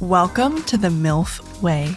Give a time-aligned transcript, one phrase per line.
[0.00, 1.96] Welcome to the MILF Way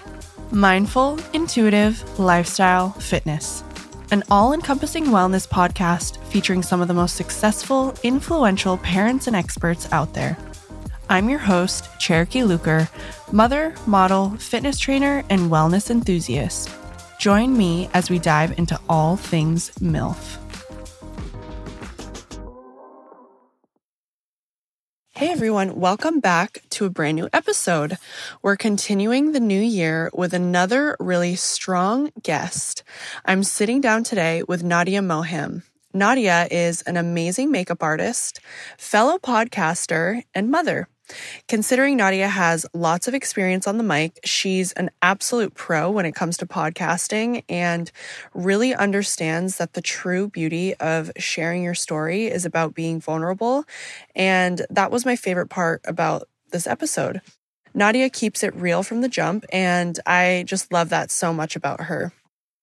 [0.51, 3.63] mindful, intuitive lifestyle fitness.
[4.11, 9.91] An all encompassing wellness podcast featuring some of the most successful, influential parents and experts
[9.91, 10.37] out there.
[11.09, 12.89] I'm your host, Cherokee Luker,
[13.31, 16.69] mother, model, fitness trainer, and wellness enthusiast.
[17.19, 20.48] Join me as we dive into all things MILF.
[25.19, 27.97] Hey everyone, welcome back to a brand new episode.
[28.41, 32.83] We're continuing the new year with another really strong guest.
[33.25, 35.63] I'm sitting down today with Nadia Moham.
[35.93, 38.39] Nadia is an amazing makeup artist,
[38.77, 40.87] fellow podcaster, and mother.
[41.47, 46.15] Considering Nadia has lots of experience on the mic, she's an absolute pro when it
[46.15, 47.91] comes to podcasting and
[48.33, 53.65] really understands that the true beauty of sharing your story is about being vulnerable.
[54.15, 57.21] And that was my favorite part about this episode.
[57.73, 61.81] Nadia keeps it real from the jump, and I just love that so much about
[61.81, 62.11] her.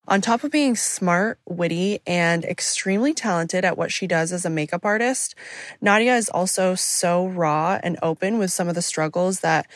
[0.08, 4.50] On top of being smart, witty, and extremely talented at what she does as a
[4.50, 5.34] makeup artist,
[5.80, 9.66] Nadia is also so raw and open with some of the struggles that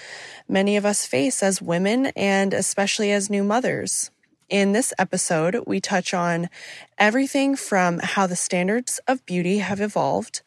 [0.48, 4.12] many of us face as women and especially as new mothers.
[4.48, 6.48] In this episode, we touch on
[6.96, 10.42] everything from how the standards of beauty have evolved,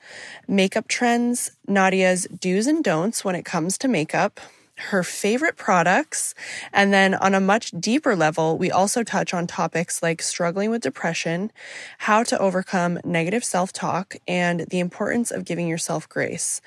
[0.48, 4.40] makeup trends, Nadia's do's and don'ts when it comes to makeup,
[4.78, 6.34] her favorite products.
[6.72, 10.82] And then on a much deeper level, we also touch on topics like struggling with
[10.82, 11.52] depression,
[12.00, 16.60] how to overcome negative self talk, and the importance of giving yourself grace.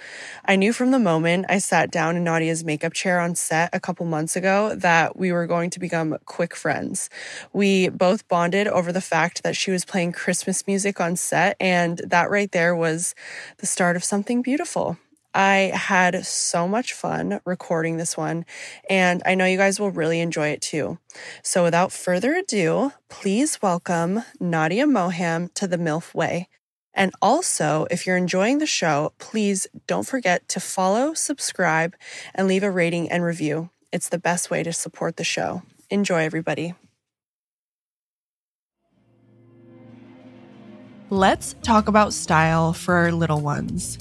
[0.45, 3.81] I knew from the moment I sat down in Nadia's makeup chair on set a
[3.81, 7.11] couple months ago that we were going to become quick friends.
[7.53, 11.99] We both bonded over the fact that she was playing Christmas music on set, and
[12.05, 13.15] that right there was
[13.59, 14.97] the start of something beautiful.
[15.37, 18.47] I had so much fun recording this one,
[18.89, 20.99] and I know you guys will really enjoy it too.
[21.43, 26.49] So, without further ado, please welcome Nadia Moham to the MILF Way.
[26.95, 31.95] And also, if you're enjoying the show, please don't forget to follow, subscribe,
[32.35, 33.69] and leave a rating and review.
[33.93, 35.61] It's the best way to support the show.
[35.91, 36.73] Enjoy, everybody.
[41.11, 43.99] Let's talk about style for our little ones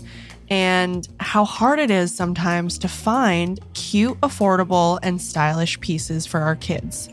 [0.49, 6.55] and how hard it is sometimes to find cute, affordable, and stylish pieces for our
[6.55, 7.09] kids.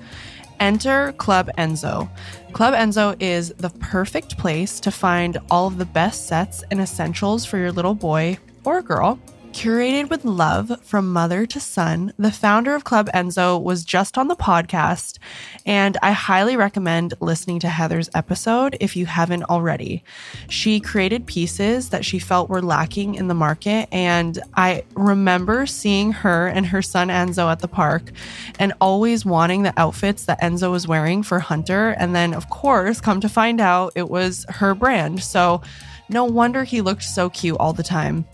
[0.60, 2.08] Enter Club Enzo.
[2.52, 7.44] Club Enzo is the perfect place to find all of the best sets and essentials
[7.44, 9.18] for your little boy or girl
[9.52, 14.28] Curated with love from mother to son, the founder of Club Enzo was just on
[14.28, 15.18] the podcast,
[15.66, 20.04] and I highly recommend listening to Heather's episode if you haven't already.
[20.48, 26.12] She created pieces that she felt were lacking in the market, and I remember seeing
[26.12, 28.10] her and her son Enzo at the park
[28.58, 31.90] and always wanting the outfits that Enzo was wearing for Hunter.
[31.98, 35.22] And then, of course, come to find out it was her brand.
[35.22, 35.60] So,
[36.08, 38.26] no wonder he looked so cute all the time.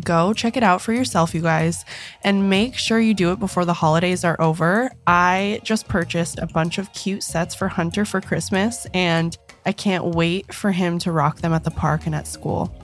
[0.00, 1.84] Go check it out for yourself, you guys,
[2.22, 4.90] and make sure you do it before the holidays are over.
[5.06, 10.04] I just purchased a bunch of cute sets for Hunter for Christmas, and I can't
[10.04, 12.74] wait for him to rock them at the park and at school.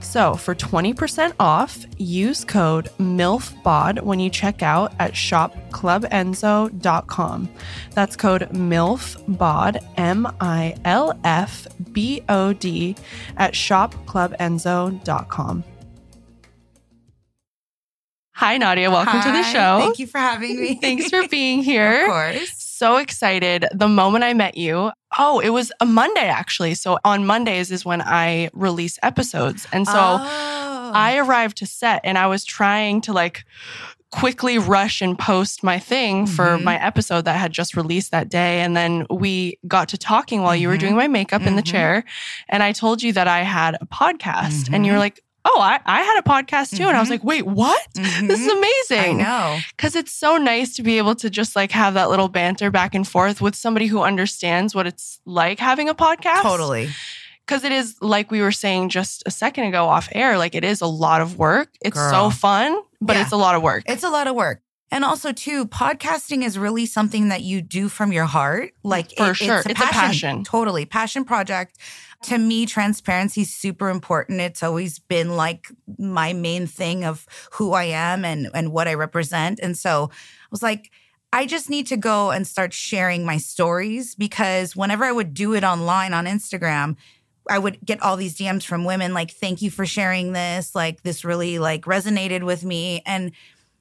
[0.00, 7.48] So, for 20% off, use code MILFBOD when you check out at shopclubenzo.com.
[7.90, 12.96] That's code MILFBOD, M I L F B O D,
[13.36, 15.64] at shopclubenzo.com.
[18.40, 18.90] Hi, Nadia.
[18.90, 19.26] Welcome Hi.
[19.30, 19.80] to the show.
[19.80, 20.74] Thank you for having me.
[20.80, 22.04] Thanks for being here.
[22.04, 22.54] of course.
[22.56, 23.66] So excited.
[23.74, 26.72] The moment I met you, oh, it was a Monday actually.
[26.74, 29.66] So on Mondays is when I release episodes.
[29.74, 30.90] And so oh.
[30.94, 33.44] I arrived to set and I was trying to like
[34.10, 36.62] quickly rush and post my thing for Mhm.
[36.64, 38.60] my episode that had just released that day.
[38.62, 40.80] And then we got to talking while you were Mhm.
[40.80, 41.70] doing my makeup in the Mhm.
[41.72, 42.04] chair.
[42.48, 44.70] And I told you that I had a podcast.
[44.72, 45.02] And you were Mhm.
[45.02, 46.84] like, oh, I, I had a podcast too.
[46.86, 47.12] And I was Mhm.
[47.12, 47.80] like, wait, what?
[47.94, 49.20] This is amazing.
[49.20, 49.58] I know.
[49.76, 52.94] Because it's so nice to be able to just like have that little banter back
[52.94, 56.42] and forth with somebody who understands what it's like having a podcast.
[56.42, 56.90] Totally.
[57.46, 60.64] Because it is, like we were saying just a second ago off air, like it
[60.64, 61.70] is a lot of work.
[61.80, 63.22] It's so fun, but Yeah.
[63.22, 63.82] it's a lot of work.
[63.86, 64.60] It's a lot of work.
[64.92, 68.72] And also, too, podcasting is really something that you do from your heart.
[68.82, 69.58] Like, For it- sure.
[69.58, 70.42] It's a passion.
[70.42, 70.84] Totally.
[70.84, 71.76] Passion project.
[72.24, 74.40] To me, transparency is super important.
[74.40, 75.68] It's always been like
[75.98, 79.58] my main thing of who I am and, and what I represent.
[79.62, 80.90] And so I was like,
[81.32, 85.54] I just need to go and start sharing my stories because whenever I would do
[85.54, 86.96] it online on Instagram,
[87.48, 90.74] I would get all these DMs from women like, thank you for sharing this.
[90.74, 93.02] Like, this really like resonated with me.
[93.06, 93.32] And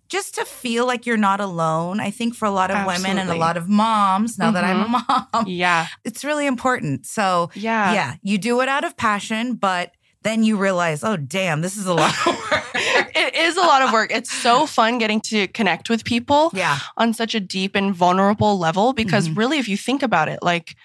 [0.09, 3.29] just to feel like you're not alone, I think for a lot of women and
[3.29, 4.88] a lot of moms, now that I'm a
[5.33, 5.88] mom, Yeah.
[6.03, 7.06] it's really important.
[7.06, 7.94] So, Yeah.
[7.94, 9.91] yeah, you do it out of passion, but
[10.23, 12.65] then you realize, oh, damn, this is a lot of work.
[13.21, 14.11] It is a lot of work.
[14.11, 16.79] It's so fun getting to connect with people yeah.
[16.97, 19.38] on such a deep and vulnerable level because Mhm.
[19.38, 20.75] really if you think about it, like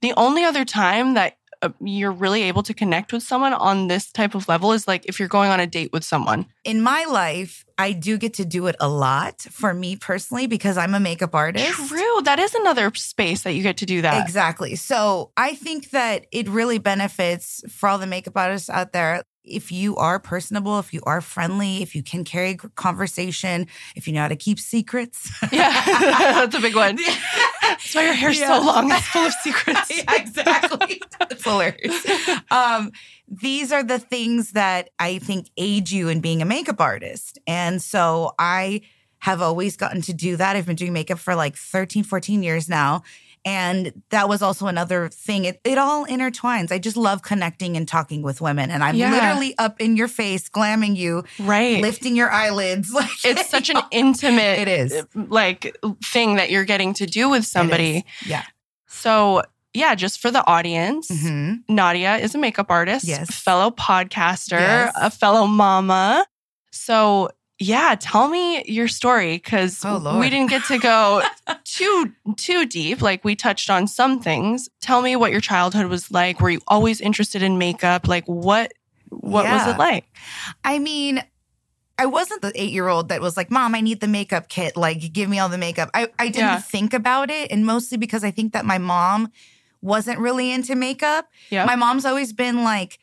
[0.00, 4.10] the only other time that Uh, you're really able to connect with someone on this
[4.10, 6.46] type of level is like if you're going on a date with someone.
[6.64, 10.76] In my life, I do get to do it a lot for me personally because
[10.76, 11.88] I'm a makeup artist.
[11.88, 12.20] True.
[12.24, 14.22] That is another space that you get to do that.
[14.22, 14.74] Exactly.
[14.76, 19.22] So I think that it really benefits for all the makeup artists out there.
[19.44, 23.66] If you are personable, if you are friendly, if you can carry conversation,
[23.96, 25.30] if you know how to keep secrets.
[25.50, 25.72] Yeah.
[25.86, 26.96] That's a big one.
[27.62, 28.58] That's why your hair's Yeah.
[28.58, 28.90] so long.
[28.90, 29.96] It's full of secrets.
[29.96, 31.00] yeah, exactly.
[31.18, 32.06] That's hilarious.
[32.50, 32.92] Um,
[33.28, 37.38] these are the things that I think aid you in being a makeup artist.
[37.46, 38.82] And so I
[39.20, 40.56] have always gotten to do that.
[40.56, 43.02] I've been doing makeup for like 13, 14 years now.
[43.44, 45.46] And that was also another thing.
[45.46, 46.70] It, it all intertwines.
[46.70, 48.70] I just love connecting and talking with women.
[48.70, 49.10] And I'm Yeah.
[49.10, 51.80] literally up in your face, glamming you, Right.
[51.80, 52.92] lifting your eyelids.
[53.00, 55.04] Like it's such an intimate It is.
[55.14, 58.04] like thing that you're getting to do with somebody.
[58.26, 58.44] Yeah.
[58.88, 61.60] So, yeah, just for the audience, Mhm.
[61.68, 63.30] Nadia is a makeup artist, Yes.
[63.34, 64.92] fellow podcaster, Yes.
[65.00, 66.26] a fellow mama.
[66.72, 67.30] So,
[67.62, 71.22] yeah, tell me your story because Oh, we didn't get to go
[71.64, 73.02] too too deep.
[73.02, 74.68] Like we touched on some things.
[74.80, 76.40] Tell me what your childhood was like.
[76.40, 78.08] Were you always interested in makeup?
[78.08, 78.72] Like what
[79.10, 80.06] what was it like?
[80.64, 81.22] I mean,
[81.98, 84.74] I wasn't the eight year old that was like, Mom, I need the makeup kit.
[84.76, 85.90] Like, give me all the makeup.
[85.92, 86.60] I, I didn't Yeah.
[86.60, 87.50] think about it.
[87.52, 89.30] And mostly because I think that my mom
[89.82, 91.28] wasn't really into makeup.
[91.50, 91.66] Yeah.
[91.66, 92.98] My mom's always been like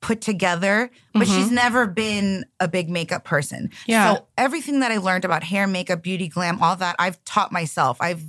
[0.00, 1.36] put together, but Mhm.
[1.36, 3.70] she's never been a big makeup person.
[3.86, 4.14] Yeah.
[4.14, 7.98] So everything that I learned about hair, makeup, beauty, glam, all that, I've taught myself.
[8.00, 8.22] I've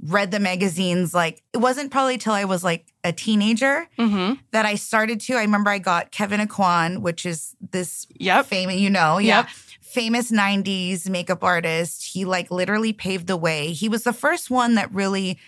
[0.00, 1.12] read the magazines.
[1.12, 4.34] Like, it wasn't probably till I was like a teenager mm-hmm.
[4.52, 5.34] that I started to.
[5.34, 8.46] I remember I got Kevyn Aucoin, which is this Yep.
[8.46, 9.38] famous, you know, yeah.
[9.38, 9.48] Yep.
[9.80, 12.04] Famous 90s makeup artist.
[12.12, 13.72] He like literally paved the way.
[13.72, 15.38] He was the first one that really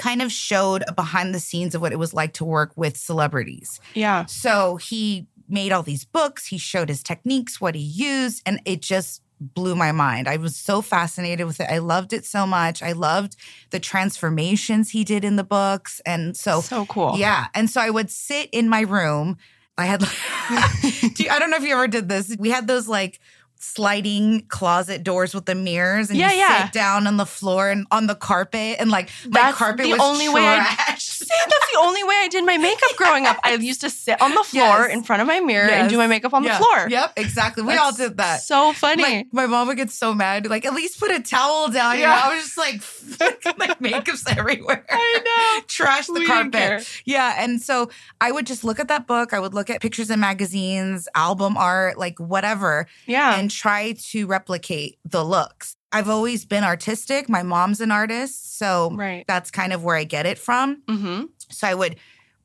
[0.00, 3.78] kind of showed behind the scenes of what it was like to work with celebrities.
[3.94, 4.24] Yeah.
[4.26, 8.80] So he made all these books, he showed his techniques, what he used, and it
[8.80, 10.28] just blew my mind.
[10.28, 11.68] I was so fascinated with it.
[11.70, 12.82] I loved it so much.
[12.82, 13.36] I loved
[13.70, 16.00] the transformations he did in the books.
[16.06, 17.14] And so So cool.
[17.16, 17.46] yeah.
[17.54, 19.36] And so I would sit in my room.
[19.78, 20.02] I had,
[20.50, 22.36] I don't know if you ever did this.
[22.38, 23.18] We had those like
[23.62, 26.64] sliding closet doors with the mirrors and Yeah, you yeah.
[26.64, 29.92] sit down on the floor and on the carpet and like my That's carpet the
[29.92, 31.04] was only way I- trash.
[31.20, 33.36] See, that's the only way I did my makeup growing up.
[33.44, 34.92] I used to sit on the floor Yes.
[34.94, 36.88] in front of my mirror and do my makeup on the floor.
[36.88, 37.62] Yep, exactly.
[37.62, 38.40] We That's all did that.
[38.42, 39.02] So funny.
[39.02, 40.48] Like, my mom would get so mad.
[40.48, 41.96] Like, at least put a towel down.
[41.96, 42.14] You Yeah.
[42.14, 44.84] know, I was just like, like makeup's everywhere.
[44.90, 45.20] I
[45.58, 45.62] know.
[45.68, 46.88] Trash the We carpet.
[47.04, 47.34] Yeah.
[47.38, 47.90] And so
[48.20, 49.32] I would just look at that book.
[49.34, 53.38] I would look at pictures in magazines, album art, like whatever, yeah.
[53.38, 55.76] and try to replicate the looks.
[55.92, 57.28] I've always been artistic.
[57.28, 58.58] My mom's an artist.
[58.58, 59.24] So right.
[59.26, 60.82] that's kind of where I get it from.
[60.86, 61.24] Mm-hmm.
[61.50, 61.96] So I would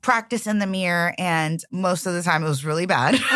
[0.01, 3.19] practice in the mirror, and most of the time it was really bad.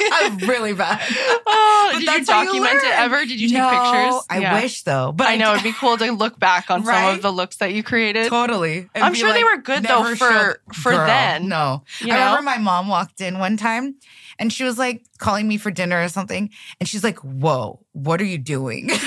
[0.42, 1.00] really bad.
[1.46, 3.18] Oh, did you how you document it ever?
[3.24, 4.22] Did you take No, pictures?
[4.30, 4.60] I Yeah.
[4.60, 7.30] wish though, but I know it'd be cool to look back on some of the
[7.30, 8.28] looks that you created.
[8.28, 8.88] totally.
[8.94, 11.48] And I'm sure they were good, though, for- for Girl, then.
[11.48, 13.96] No, You I remember my mom walked in one time,
[14.40, 18.20] and she was like calling me for dinner or something, and she's like, "Whoa, what
[18.20, 18.90] are you doing?"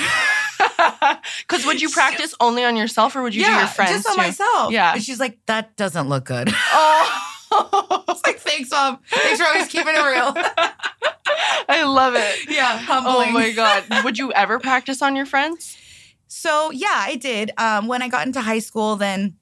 [1.46, 4.14] Because would you practice only on yourself or would you do your friends just on
[4.14, 4.22] too?
[4.22, 4.72] myself.
[4.72, 4.94] Yeah.
[4.94, 6.48] and she's like, "That doesn't look good."
[7.56, 8.98] Oh, it's like, "Thanks, mom.
[9.08, 10.32] Thanks for always keeping it real."
[11.68, 12.50] I love it.
[12.50, 13.28] yeah, humbling.
[13.28, 13.84] Oh my god!
[14.02, 15.76] Would you ever practice on your friends?
[16.26, 17.52] So yeah, I did.
[17.56, 19.36] Um, when I got into high school, then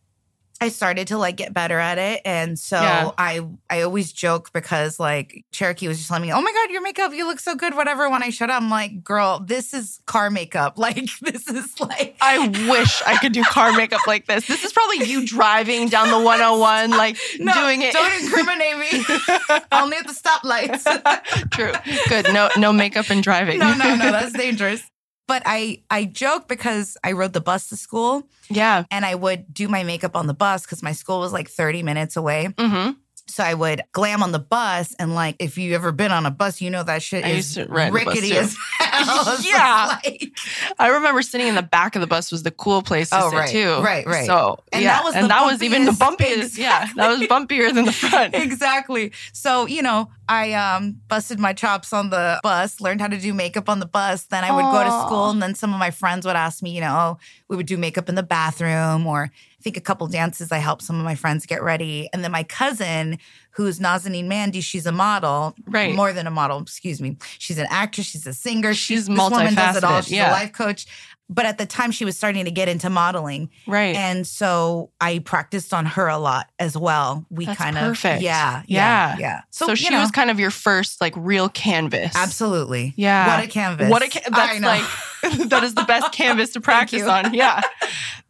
[0.62, 3.11] I started to like get better at it, and so Yeah.
[3.19, 6.83] I I always joke because like Cherokee was just telling me, "Oh my god, your
[6.83, 8.09] makeup, you look so good." Whatever.
[8.09, 10.78] When I showed up, I'm like, "Girl, this is car makeup.
[10.83, 14.47] Like this is like." I wish I could do car makeup like this.
[14.47, 17.92] This is probably you driving down the 101, like No, doing it.
[17.92, 19.04] Don't incriminate me.
[19.73, 21.50] Only at the stoplights.
[21.50, 21.73] True.
[22.09, 22.33] Good.
[22.33, 23.59] No, no makeup and driving.
[23.59, 24.11] no, no, no.
[24.12, 24.83] That's dangerous.
[25.32, 28.84] But I I joke because I rode the bus to school yeah.
[28.90, 31.82] and I would do my makeup on the bus because my school was like 30
[31.82, 32.48] minutes away.
[32.48, 32.90] Mm-hmm.
[33.29, 36.31] So I would glam on the bus, and like if you ever been on a
[36.31, 39.38] bus, you know that shit I is used to ride the bus rickety as hell
[39.43, 39.97] Yeah.
[40.05, 40.33] like?
[40.79, 43.31] I remember sitting in the back of the bus was the cool place to Oh,
[43.31, 43.76] sit right, too.
[43.81, 44.26] right, right.
[44.26, 46.59] So And yeah, that was and that was even the bumpiest- bumpiest.
[46.59, 48.35] Yeah, that was bumpier than the front.
[48.62, 49.12] exactly.
[49.33, 53.33] So, you know, I um busted my chops on the bus, learned how to do
[53.33, 54.25] makeup on the bus.
[54.25, 56.71] Then I would go to school and then some of my friends would ask me,
[56.75, 59.31] you know, oh, we would do makeup in the bathroom or
[59.62, 62.09] I think a couple dances I helped some of my friends get ready.
[62.12, 63.19] And then my cousin,
[63.52, 65.54] who's Nazanin Mandi, she's a model.
[65.69, 65.95] Right.
[65.95, 67.16] More than a model, excuse me.
[67.38, 68.75] She's an actress, she's a singer.
[68.75, 70.00] She's this woman does it all.
[70.02, 70.31] She's yeah.
[70.31, 70.87] a life coach.
[71.28, 73.50] But at the time she was starting to get into modeling.
[73.69, 73.95] Right.
[73.95, 77.25] And so I practiced on her a lot as well.
[77.31, 78.16] We That's kind perfect.
[78.16, 79.12] of yeah, Yeah.
[79.12, 79.40] yeah, yeah.
[79.50, 82.16] so you she know, was kind of your first like real canvas.
[82.16, 83.37] absolutely Yeah.
[83.37, 83.88] What a canvas!
[83.88, 84.66] What a ca- I that's know.
[84.66, 84.85] like
[85.47, 87.33] that is the best canvas to practice on.
[87.35, 87.61] Yeah.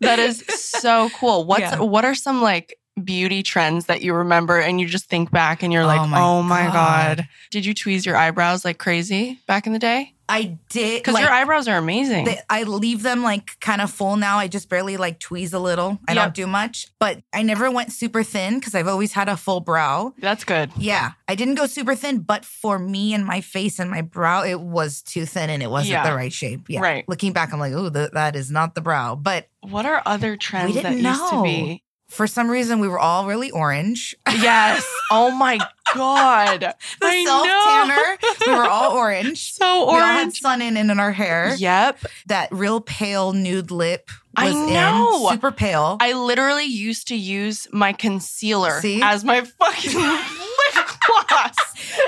[0.00, 1.44] That is so cool.
[1.44, 1.80] What's Yeah.
[1.80, 5.72] what are some like beauty trends that you remember and you just think back and
[5.72, 6.04] you're like, Oh
[6.38, 7.16] "Oh my my, god.
[7.18, 7.28] God.
[7.50, 11.22] Did you tweeze your eyebrows like crazy back in the day?" I did Cuz like,
[11.24, 12.24] your eyebrows are amazing.
[12.24, 14.38] they- I leave them like kind of full now.
[14.38, 15.98] I just barely like tweeze a little.
[16.08, 16.22] I Yep.
[16.22, 19.60] don't do much, but I never went super thin because I've always had a full
[19.60, 20.14] brow.
[20.18, 20.70] That's good.
[20.76, 24.42] Yeah, I didn't go super thin, but for me and my face and my brow,
[24.42, 26.08] it was too thin and it wasn't Yeah.
[26.08, 26.62] the right shape.
[26.68, 26.80] Yeah.
[26.80, 27.04] Right.
[27.08, 29.14] Looking back, I'm like, oh, th- that is not the brow.
[29.16, 31.82] But What are other trends that didn't used to be?
[32.12, 34.14] For some reason, we were all really orange.
[34.26, 34.84] Yes.
[35.10, 35.58] oh my
[35.94, 36.60] god.
[37.00, 37.64] the I self know.
[37.64, 38.18] tanner.
[38.46, 39.52] We were all orange.
[39.62, 39.92] So orange.
[39.96, 40.40] We all had orange.
[40.40, 41.54] sun in, in our hair.
[41.56, 41.98] Yep.
[42.26, 45.28] That real pale nude lip I know.
[45.28, 45.98] in, super pale.
[46.00, 49.00] I literally used to use my concealer See?
[49.02, 49.92] as my fucking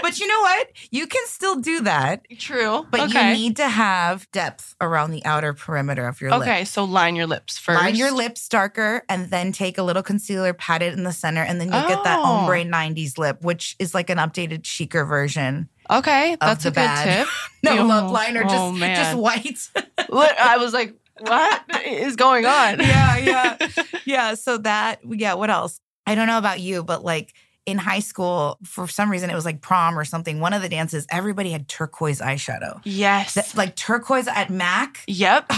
[0.03, 0.69] but you know what?
[0.91, 2.87] You can still do that, True.
[2.91, 3.29] but okay.
[3.29, 6.43] you need to have depth around the outer perimeter of your lip.
[6.43, 7.81] Okay, so line your lips first.
[7.81, 11.43] Line your lips darker and then take a little concealer, pat it in the center,
[11.43, 12.23] and then you'll get that Oh.
[12.25, 15.69] ombre 90s lip, which is like an updated, chicer version.
[15.91, 17.19] Okay, that's a good bad.
[17.25, 17.29] tip.
[17.63, 19.59] No Oh, lip liner, just, oh, just white.
[20.09, 22.79] What- I was like, what is going on?
[22.81, 23.69] yeah, yeah.
[24.05, 24.35] Yeah.
[24.35, 25.81] So that, yeah, what else?
[26.07, 27.33] I don't know about you, but like
[27.67, 30.41] in high school, for some reason, it was like prom or something.
[30.41, 32.81] One of the dances, everybody had turquoise eyeshadow.
[32.85, 33.35] yes.
[33.35, 34.99] That, like turquoise at MAC.
[35.07, 35.47] yep.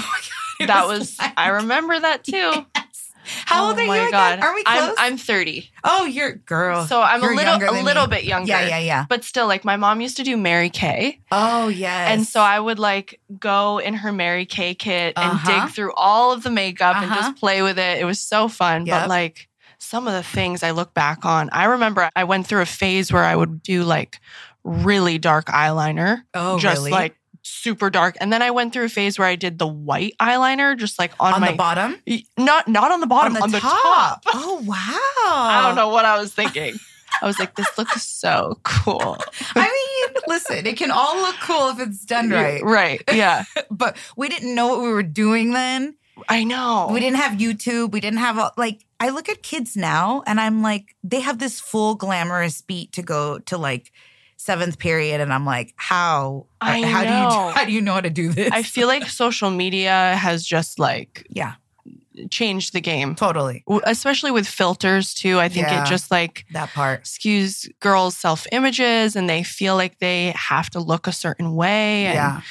[0.58, 0.75] Oh my God.
[0.75, 2.32] That was, like- I remember that too.
[2.32, 3.12] Yes.
[3.44, 4.10] How Oh old are you again?
[4.10, 4.38] God.
[4.40, 4.94] Are we close?
[4.96, 5.68] I'm, I'm 30.
[5.84, 6.86] oh, you're girl.
[6.86, 8.16] So I'm a little a little me.
[8.16, 8.48] bit younger.
[8.52, 9.06] Yeah, yeah, yeah.
[9.08, 11.20] But still, like my mom used to do Mary Kay.
[11.32, 12.10] Oh, yes.
[12.12, 15.64] And so I would like go in her Mary Kay kit and Uh-huh.
[15.66, 17.16] dig through all of the makeup and Uh-huh.
[17.20, 17.98] just play with it.
[17.98, 18.86] It was so fun.
[18.86, 19.02] Yep.
[19.02, 19.48] But like
[19.86, 23.12] some of the things I look back on, I remember I went through a phase
[23.12, 24.20] where I would do like
[24.64, 26.90] really dark eyeliner, oh, just really?
[26.90, 28.16] like super dark.
[28.20, 31.12] And then I went through a phase where I did the white eyeliner, just like
[31.20, 32.02] on, on my the bottom?
[32.36, 34.24] not not on the bottom, on the, top.
[34.34, 34.76] Oh, wow.
[34.76, 36.74] I don't know what I was thinking.
[37.22, 39.16] I was like, this looks so cool.
[39.54, 42.62] I mean, listen, it can all look cool if it's done right.
[42.62, 43.02] Right.
[43.12, 43.44] Yeah.
[43.70, 45.96] But we didn't know what we were doing then.
[46.28, 46.88] I know.
[46.90, 47.92] We didn't have YouTube.
[47.92, 51.60] We didn't have, like, I look at kids now and I'm like, they have this
[51.60, 53.92] full glamorous beat to go to like
[54.36, 55.20] seventh period.
[55.20, 56.46] And I'm like, how?
[56.60, 57.48] I how do know.
[57.48, 58.50] you how do you know how to do this?
[58.52, 61.54] I feel like social media has just like yeah,
[62.30, 63.64] changed the game, totally.
[63.84, 65.38] Especially with filters too.
[65.38, 65.84] I think Yeah.
[65.84, 67.04] it just like That part.
[67.04, 72.06] skews girls' self images and they feel like they have to look a certain way.
[72.06, 72.42] And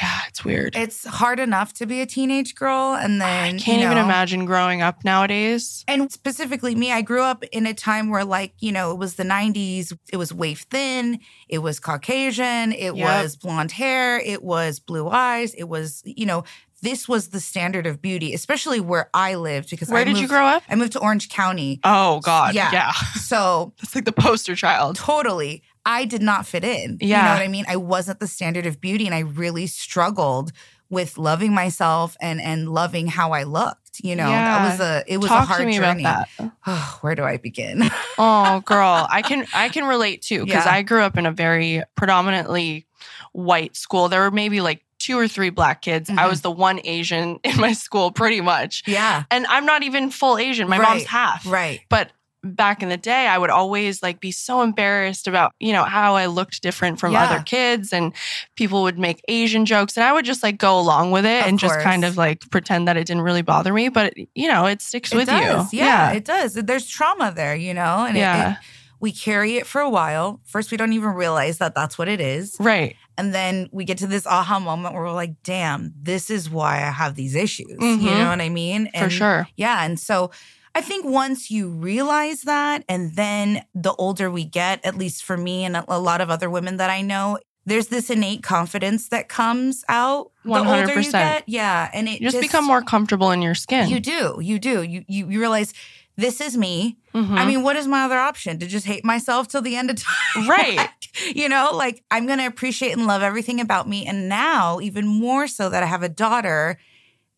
[0.00, 0.20] yeah.
[0.28, 0.74] it's weird.
[0.76, 2.94] It's hard enough to be a teenage girl.
[2.94, 5.84] And then I can't you even imagine growing up nowadays.
[5.88, 9.14] And specifically me, I grew up in a time where, like, you know, it was
[9.14, 9.92] the 90s.
[10.12, 11.20] It was waif thin.
[11.48, 12.72] It was Caucasian.
[12.72, 12.96] It Yep.
[12.96, 14.18] was blonde hair.
[14.18, 15.54] It was blue eyes.
[15.54, 16.44] It was, you know,
[16.82, 19.70] this was the standard of beauty, especially where I lived.
[19.70, 20.64] Because Where I did you grow up?
[20.68, 21.78] I moved to Orange County.
[21.84, 22.70] Oh God, Yeah.
[22.72, 22.92] yeah.
[23.14, 24.96] So It's like the poster child.
[24.96, 26.98] totally, I did not fit in.
[27.00, 27.22] You Yeah.
[27.26, 27.64] know what I mean?
[27.68, 29.06] I wasn't the standard of beauty.
[29.06, 30.52] And I really struggled
[30.90, 34.00] with loving myself and and loving how I looked.
[34.02, 34.58] You know, Yeah.
[34.58, 36.02] that was a it was Talk a hard journey.
[36.04, 36.28] that.
[37.00, 37.90] where do I begin?
[38.18, 40.72] Oh, girl, I can I can relate too because Yeah.
[40.72, 42.86] I grew up in a very predominantly
[43.32, 44.08] white school.
[44.08, 46.08] There were maybe like two or three black kids.
[46.10, 46.28] I Mhm.
[46.28, 48.82] was the one Asian in my school, pretty much.
[48.86, 49.24] yeah.
[49.30, 50.68] And I'm not even full Asian.
[50.68, 51.44] My Right, mom's half.
[51.46, 51.80] Right.
[51.88, 52.12] But
[52.44, 56.16] back in the day, I would always like be so embarrassed about, you know, how
[56.16, 57.24] I looked different from Yeah.
[57.24, 58.12] other kids and
[58.56, 61.46] people would make Asian jokes and I would just like go along with it Of
[61.46, 64.66] and just kind of like pretend that it didn't really bother me, but you know,
[64.66, 65.72] it sticks with does.
[65.72, 65.78] you.
[65.80, 66.54] Yeah, it does.
[66.54, 68.52] There's trauma there, you know, and Yeah.
[68.52, 68.58] it-
[68.98, 70.40] we carry it for a while.
[70.44, 72.94] First, we don't even realize that that's what it is, Right.
[73.18, 76.76] and then we get to this aha moment where we're like, "Damn, this is why
[76.76, 78.00] I have these issues." Mhm.
[78.00, 78.88] You know what I mean?
[78.96, 79.48] For sure.
[79.56, 80.30] Yeah, and so.
[80.74, 85.36] I think once you realize that, and then the older we get, at least for
[85.36, 89.28] me and a lot of other women that I know, there's this innate confidence that
[89.28, 91.12] comes out the older you 100%.
[91.12, 91.44] get.
[91.46, 91.90] Yeah.
[91.92, 93.88] And it You just, become more comfortable in your skin.
[93.88, 94.38] You do.
[94.42, 94.82] You do.
[94.82, 95.72] You, you, you realize
[96.16, 96.96] this is me.
[97.14, 97.38] Mhm.
[97.38, 98.58] I mean, what is my other option?
[98.58, 99.96] To just hate myself till the end of
[100.34, 100.48] time?
[100.48, 100.88] Right.
[101.34, 104.06] you know, like I'm going to appreciate and love everything about me.
[104.06, 106.78] And now, even more so that I have a daughter,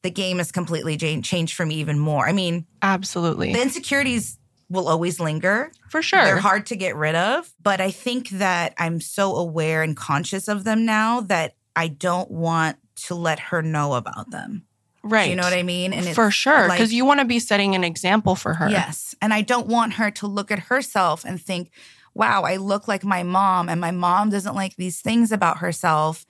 [0.05, 2.29] the game has completely changed for me even more.
[2.29, 3.53] I mean, Absolutely.
[3.55, 5.73] the insecurities will always linger.
[5.89, 6.23] For sure.
[6.23, 7.51] They're hard to get rid of.
[7.63, 12.31] But I think that I'm so aware and conscious of them now that I don't
[12.31, 14.67] want to let her know about them.
[15.03, 15.31] Right.
[15.31, 15.93] You know what I mean?
[15.95, 16.69] And For sure.
[16.69, 18.69] like- Because you want to be setting an example for her.
[18.69, 19.15] Yes.
[19.23, 21.71] And I don't want her to look at herself and think,
[22.13, 26.27] wow, I look like my mom and my mom doesn't like these things about herself.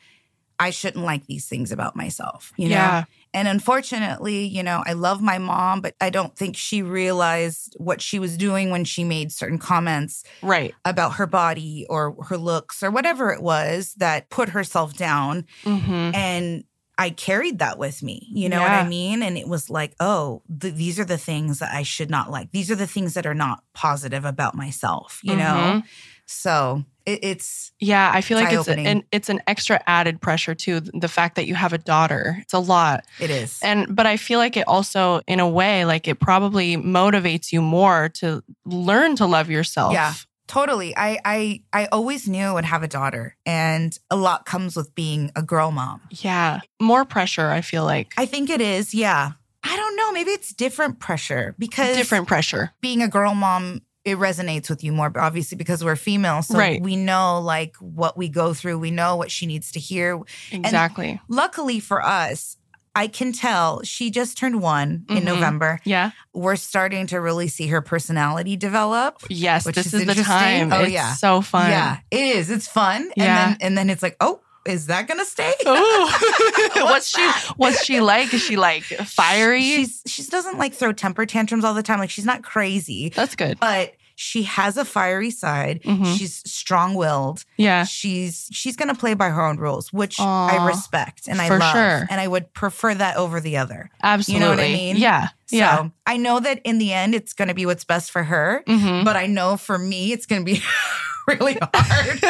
[0.60, 2.74] I shouldn't like these things about myself, you know?
[2.76, 3.04] Yeah.
[3.34, 8.00] And unfortunately, you know, I love my mom, but I don't think she realized what
[8.00, 10.74] she was doing when she made certain comments Right.
[10.84, 15.44] about her body or her looks or whatever it was that put herself down.
[15.64, 16.64] hmm And
[16.96, 18.28] I carried that with me.
[18.32, 19.24] You know what I mean?
[19.24, 22.52] And it was like, oh, th- these are the things that I should not like.
[22.52, 25.82] These are the things that are not positive about myself, you know?
[26.26, 30.80] So it, it's, Yeah, I feel like it's an it's an extra added pressure too.
[30.80, 33.04] The fact that you have a daughter, it's a lot.
[33.20, 33.58] it is.
[33.62, 37.60] And but I feel like it also, in a way, like it probably motivates you
[37.60, 39.92] more to learn to love yourself.
[39.92, 40.14] Yeah.
[40.46, 40.94] Totally.
[40.96, 44.94] I, I I always knew I would have a daughter, and a lot comes with
[44.94, 46.02] being a girl mom.
[46.10, 46.60] Yeah.
[46.80, 47.48] More pressure.
[47.48, 48.94] I feel like I think it is.
[48.94, 49.32] Yeah.
[49.66, 50.12] I don't know.
[50.12, 52.72] Maybe it's different pressure because different pressure.
[52.82, 56.42] being a girl mom, it resonates with you more, but obviously because we're female.
[56.42, 56.80] So Right.
[56.82, 58.78] we know like what we go through.
[58.78, 60.20] We know what she needs to hear.
[60.52, 61.20] Exactly.
[61.28, 62.56] Luckily for us,
[62.96, 65.24] I can tell she just turned one in Mhm.
[65.24, 65.80] November.
[65.84, 66.10] yeah.
[66.32, 69.16] We're starting to really see her personality develop.
[69.28, 69.64] Yes.
[69.66, 70.72] Which this is is, the time.
[70.72, 71.14] Oh, it's yeah.
[71.14, 71.70] so fun.
[71.70, 72.50] Yeah, it is.
[72.50, 73.10] It's fun.
[73.16, 73.24] Yeah.
[73.24, 75.52] And then and then it's like, oh, is that gonna stay?
[75.64, 78.32] What's What's she what's she like?
[78.34, 79.62] Is she like fiery?
[79.62, 81.98] She's she doesn't like throw temper tantrums all the time.
[81.98, 83.58] Like she's not crazy, That's good.
[83.60, 85.82] but she has a fiery side.
[85.82, 86.16] Mhm.
[86.16, 87.44] She's strong willed.
[87.56, 87.84] Yeah.
[87.84, 90.48] She's she's gonna play by her own rules, which Aw.
[90.48, 91.72] I respect and I For love.
[91.74, 92.06] sure.
[92.08, 93.90] And I would prefer that over the other.
[94.02, 94.34] Absolutely.
[94.34, 94.96] You know what I mean?
[94.96, 95.28] Yeah.
[95.46, 95.88] So Yeah.
[96.06, 98.62] I know that in the end it's gonna be what's best for her.
[98.68, 99.04] Mhm.
[99.04, 100.62] But I know for me it's gonna be
[101.26, 102.20] really hard.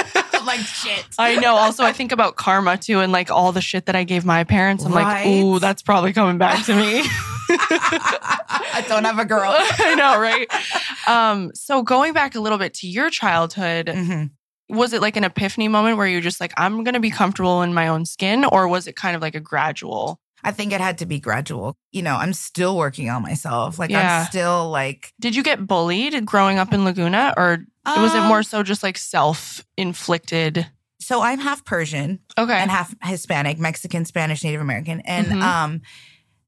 [0.44, 1.06] Like shit.
[1.18, 1.54] I know.
[1.56, 4.44] Also, I think about karma too, and like all the shit that I gave my
[4.44, 4.84] parents.
[4.84, 5.24] I'm Right?
[5.24, 7.02] like, ooh, that's probably coming back to me.
[7.48, 9.54] I don't have a girl.
[9.56, 10.48] I know, right?
[11.06, 14.30] Um, so going back a little bit to your childhood, Mhm.
[14.68, 17.74] was it like an epiphany moment where you're just like, I'm gonna be comfortable in
[17.74, 20.20] my own skin, or was it kind of like a gradual?
[20.44, 21.74] I think it had to be gradual.
[21.90, 23.78] You know, I'm still working on myself.
[23.78, 24.20] Like Yeah.
[24.20, 28.28] I'm still like Did you get bullied growing up in Laguna, or was it Um,
[28.28, 30.66] more so just like self inflicted?
[31.00, 32.54] so I'm half Persian Okay.
[32.56, 35.00] and half Hispanic, Mexican, Spanish, Native American.
[35.00, 35.42] And Mhm.
[35.42, 35.80] um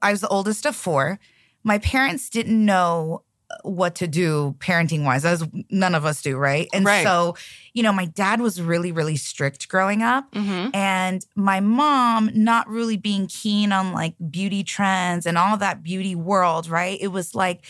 [0.03, 1.19] I was the oldest of four.
[1.65, 3.23] My parents didn't know
[3.63, 5.25] what to do parenting wise.
[5.25, 6.69] As none of us do, right?
[6.73, 7.05] And Right.
[7.05, 7.37] so,
[7.75, 10.27] you know, my dad was really, really strict growing up.
[10.35, 15.83] hmm And my mom, not really being keen on like beauty trends and all that
[15.83, 16.99] beauty world, right?
[17.01, 17.65] It was like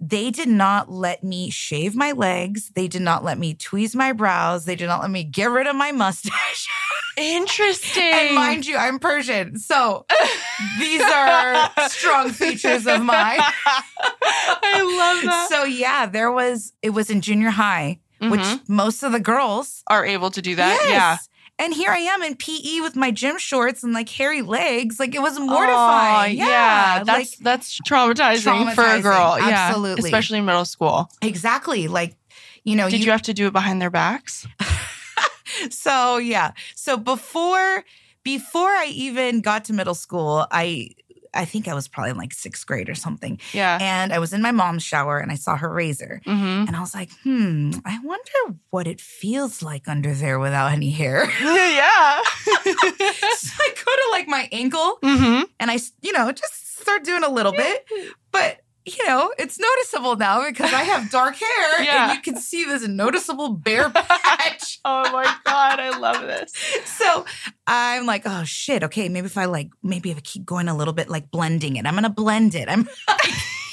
[0.00, 2.70] they did not let me shave my legs.
[2.74, 4.64] They did not let me tweeze my brows.
[4.66, 6.68] They did not let me get rid of my mustache.
[7.16, 8.02] Interesting.
[8.02, 9.58] and mind you, I'm Persian.
[9.58, 10.04] So
[10.78, 13.40] these are strong features of mine.
[14.00, 15.46] I love that.
[15.48, 18.68] So yeah, there was, it was in junior high, which Mhm.
[18.68, 20.78] most of the girls are able to do that.
[20.84, 20.90] Yes.
[20.90, 21.16] Yeah.
[21.58, 25.00] And here I am in PE with my gym shorts and like hairy legs.
[25.00, 26.36] Like it was mortifying.
[26.36, 27.02] yeah.
[27.02, 29.38] that's like that's traumatizing, for a Traumatizing, girl.
[29.38, 30.08] Yeah, absolutely.
[30.08, 31.10] especially in middle school.
[31.22, 31.88] exactly.
[31.88, 32.14] Like,
[32.64, 34.46] you know, Did you, have to do it behind their backs?
[35.70, 36.52] so yeah.
[36.74, 37.84] So before
[38.22, 40.90] before I even got to middle school, I
[41.36, 43.38] I think I was probably in like sixth grade or something.
[43.52, 43.78] Yeah.
[43.80, 46.20] And I was in my mom's shower and I saw her razor.
[46.24, 50.72] hmm And I was like, hmm, I wonder what it feels like under there without
[50.72, 51.24] any hair.
[51.40, 52.20] yeah.
[52.64, 57.22] so I go to like my ankle hmm and I, you know, just start doing
[57.24, 57.84] a little bit.
[58.32, 62.10] But, you know, it's noticeable now because I have dark hair Yeah.
[62.10, 64.78] and you can see this noticeable bare patch.
[64.84, 66.52] Oh my god, I love this.
[66.84, 67.24] so
[67.66, 70.76] I'm like, oh shit, okay, maybe if I like, maybe if I keep going a
[70.76, 72.68] little bit, like blending it, I'm gonna blend it.
[72.68, 72.88] I'm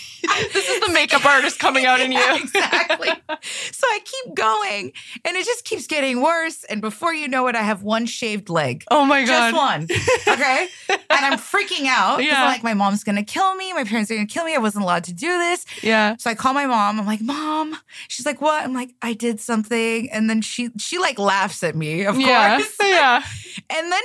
[0.53, 2.17] This is the makeup artist coming out in you.
[2.19, 3.09] Yeah, exactly.
[3.09, 4.93] So I keep going
[5.25, 6.63] and it just keeps getting worse.
[6.65, 8.83] And before you know it, I have one shaved leg.
[8.89, 9.51] Oh my god.
[9.51, 10.33] Just one.
[10.33, 10.67] Okay.
[10.89, 12.23] and I'm freaking out.
[12.23, 12.45] Yeah.
[12.45, 13.73] Like my mom's gonna kill me.
[13.73, 14.55] My parents are gonna kill me.
[14.55, 15.65] I wasn't allowed to do this.
[15.81, 16.15] Yeah.
[16.17, 16.99] So I call my mom.
[16.99, 17.75] I'm like, Mom.
[18.07, 18.63] She's like, What?
[18.63, 20.09] I'm like, I did something.
[20.12, 22.57] And then she she like laughs at me, of Yeah.
[22.57, 22.75] course.
[22.81, 23.23] Yeah.
[23.69, 24.01] And then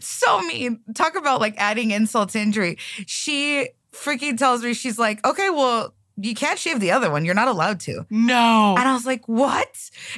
[0.00, 0.80] so mean.
[0.94, 2.78] Talk about like adding insult to injury.
[3.06, 7.24] She freaking tells me, she's like, okay, well, you can't shave the other one.
[7.24, 8.04] You're not allowed to.
[8.10, 8.74] No.
[8.78, 9.68] And I was like, what?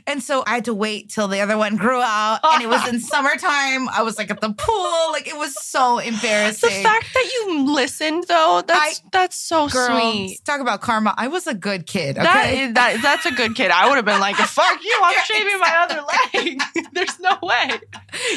[0.07, 2.40] And so I had to wait till the other one grew out.
[2.42, 3.88] And it was in summertime.
[3.88, 5.12] I was like at the pool.
[5.12, 6.68] Like it was so embarrassing.
[6.68, 10.40] The fact that you listened though, that's that's so Girl, sweet.
[10.44, 11.14] talk about karma.
[11.16, 12.16] I was a good kid.
[12.18, 12.24] Okay.
[12.24, 13.70] That is that that's a good kid.
[13.70, 16.02] I would have been like, fuck you, I'm shaving my other
[16.35, 16.61] leg.
[16.92, 17.70] There's no way.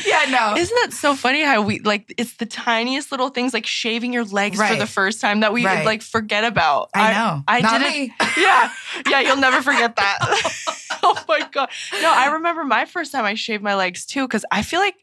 [0.06, 0.56] yeah, no.
[0.58, 4.24] Isn't that so funny how we like it's the tiniest little things like shaving your
[4.26, 5.86] legs for the first time that we Right.
[5.86, 6.90] like forget about.
[6.96, 7.44] I know.
[7.47, 8.14] I, Not did me.
[8.38, 8.70] Yeah.
[9.10, 10.18] Yeah, you'll never forget that.
[11.04, 11.70] oh my god.
[12.02, 14.96] No, I remember my first time I shaved my legs too cuz I feel like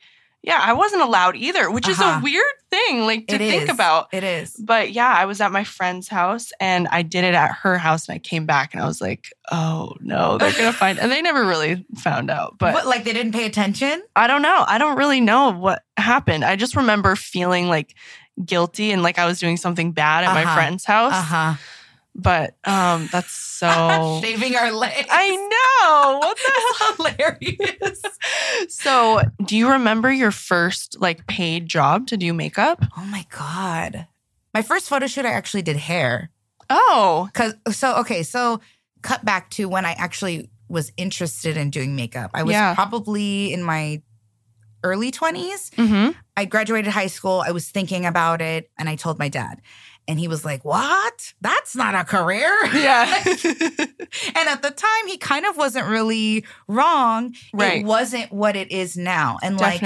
[0.46, 2.20] yeah, I wasn't allowed either, which is a Uh-huh.
[2.22, 3.70] weird thing like to It think is.
[3.70, 4.09] about.
[4.12, 4.54] It is.
[4.59, 8.07] But yeah, I was at my friend's house and I did it at her house
[8.09, 11.11] and I came back and I was like, "Oh no, they're going to find." And
[11.11, 12.57] they never really found out.
[12.59, 14.02] But What, like they didn't pay attention?
[14.16, 14.64] I don't know.
[14.68, 16.44] I don't really know what happened.
[16.44, 17.94] I just remember feeling like
[18.44, 20.54] guilty and like I was doing something bad at my Uh-huh.
[20.54, 21.14] friend's house.
[21.14, 21.54] Uh-huh.
[22.14, 25.09] But um that's so Shaving our legs.
[25.11, 26.18] I know.
[26.18, 26.94] What the hell?
[26.96, 28.03] hilarious.
[28.68, 32.83] So, do you remember your first like paid job to do makeup?
[32.96, 34.07] Oh my God.
[34.55, 36.31] My first photo shoot, I actually did hair.
[36.70, 38.61] Oh, Cause so okay, so
[39.03, 42.31] cut back to when I actually was interested in doing makeup.
[42.33, 42.74] I was Yeah.
[42.74, 44.03] probably in my
[44.83, 45.70] early 20s.
[45.70, 46.11] mm-hmm.
[46.37, 47.42] I graduated high school.
[47.46, 49.61] I was thinking about it and I told my dad.
[50.06, 51.32] And he was like, What?
[51.40, 52.54] That's not a career.
[52.74, 57.34] yeah, and at the time, he kind of wasn't really wrong.
[57.52, 57.80] Right.
[57.80, 59.38] It wasn't what it is now.
[59.42, 59.80] And like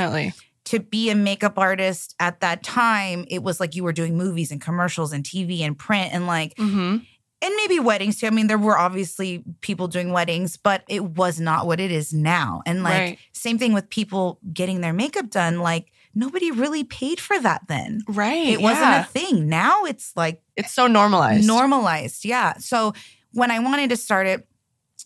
[0.64, 4.50] to be a makeup artist at that time, it was like you were doing movies
[4.50, 6.96] and commercials and TV and print and like, Mm-hmm.
[7.40, 8.26] and maybe weddings too.
[8.26, 12.12] I mean, there were obviously people doing weddings, but it was not what it is
[12.12, 12.60] now.
[12.66, 13.18] And like, Right.
[13.32, 15.60] same thing with people getting their makeup done.
[15.60, 18.02] Like, nobody really paid for that then.
[18.08, 18.48] Right.
[18.48, 19.48] It wasn't a thing.
[19.48, 21.46] Now it's like It's so normalized.
[21.46, 22.24] normalized.
[22.24, 22.54] Yeah.
[22.58, 22.92] So
[23.32, 24.46] when I wanted to start it,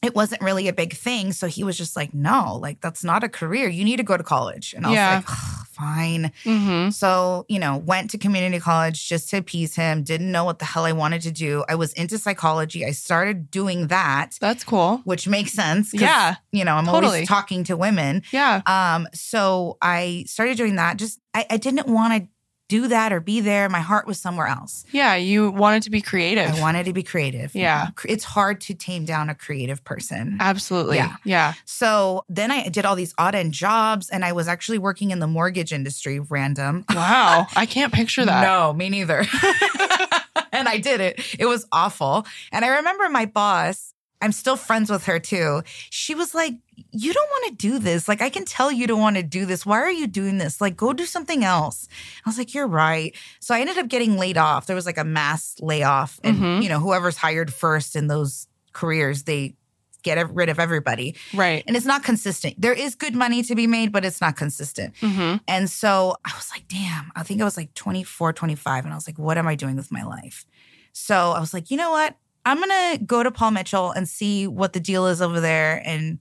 [0.03, 1.33] it wasn't really a big thing.
[1.33, 3.69] So he was just like, no, like that's not a career.
[3.69, 4.75] You need to go to college.
[4.75, 5.17] And I Yeah.
[5.19, 6.33] was like, "Ugh, fine.
[6.45, 6.91] mm-hmm.
[6.91, 10.65] So, you know, went to community college just to appease him, didn't know what the
[10.65, 11.65] hell I wanted to do.
[11.69, 12.85] I was into psychology.
[12.85, 14.99] I started doing that, That's cool.
[15.05, 15.95] which makes sense.
[15.95, 16.35] Yeah.
[16.51, 17.05] You know, I'm Totally.
[17.07, 18.23] always talking to women.
[18.33, 18.61] Yeah.
[18.67, 20.97] Um, so I started doing that.
[20.97, 22.29] Just I, I didn't want to
[22.73, 23.69] do that or be there.
[23.69, 24.87] My heart was somewhere else.
[24.93, 25.15] Yeah.
[25.15, 26.51] You wanted to be creative.
[26.51, 27.55] I wanted to be creative.
[27.55, 27.89] Yeah.
[28.07, 30.39] It's hard to tame down a creative person.
[30.41, 30.97] Absolutely.
[30.97, 31.17] Yeah.
[31.23, 31.53] Yeah.
[31.67, 35.19] So then I did all these odd end jobs and I was actually working in
[35.19, 36.87] the mortgage industry, random.
[36.95, 37.47] Wow.
[37.57, 38.43] I can't picture that.
[38.43, 39.19] No, me neither.
[40.53, 41.37] and I did it.
[41.39, 42.25] It was awful.
[42.53, 45.63] And I remember my boss, I'm still friends with her too.
[45.91, 46.55] She was like,
[46.93, 48.09] You don't want to do this.
[48.09, 49.67] Like, I can tell you don't want to do this.
[49.67, 50.61] Why are you doing this?
[50.61, 51.89] Like, go do something else.
[52.25, 53.15] I was like, You're right.
[53.41, 54.67] So I ended up getting laid off.
[54.67, 56.19] There was like a mass layoff.
[56.25, 56.63] And, Mhm.
[56.63, 59.55] you know, whoever's hired first in those careers, they
[60.03, 61.15] get rid of everybody.
[61.33, 61.63] Right.
[61.67, 62.61] And it's not consistent.
[62.61, 64.95] There is good money to be made, but it's not consistent.
[65.01, 65.37] Mm-hmm.
[65.47, 68.85] And so I was like, damn, I think I was like 24, 25.
[68.85, 70.45] And I was like, what am I doing with my life?
[70.93, 72.17] So I was like, you know what?
[72.45, 75.81] I'm going to go to Paul Mitchell and see what the deal is over there
[75.85, 76.19] and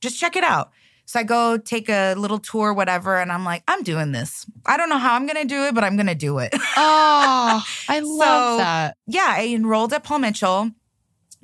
[0.00, 0.70] just check it out.
[1.06, 3.18] So I go take a little tour, whatever.
[3.18, 4.46] And I'm like, I'm doing this.
[4.64, 6.54] I don't know how I'm going to do it, but I'm going to do it.
[6.54, 8.96] Oh, I love So- that.
[9.08, 10.70] yeah, I enrolled at Paul Mitchell.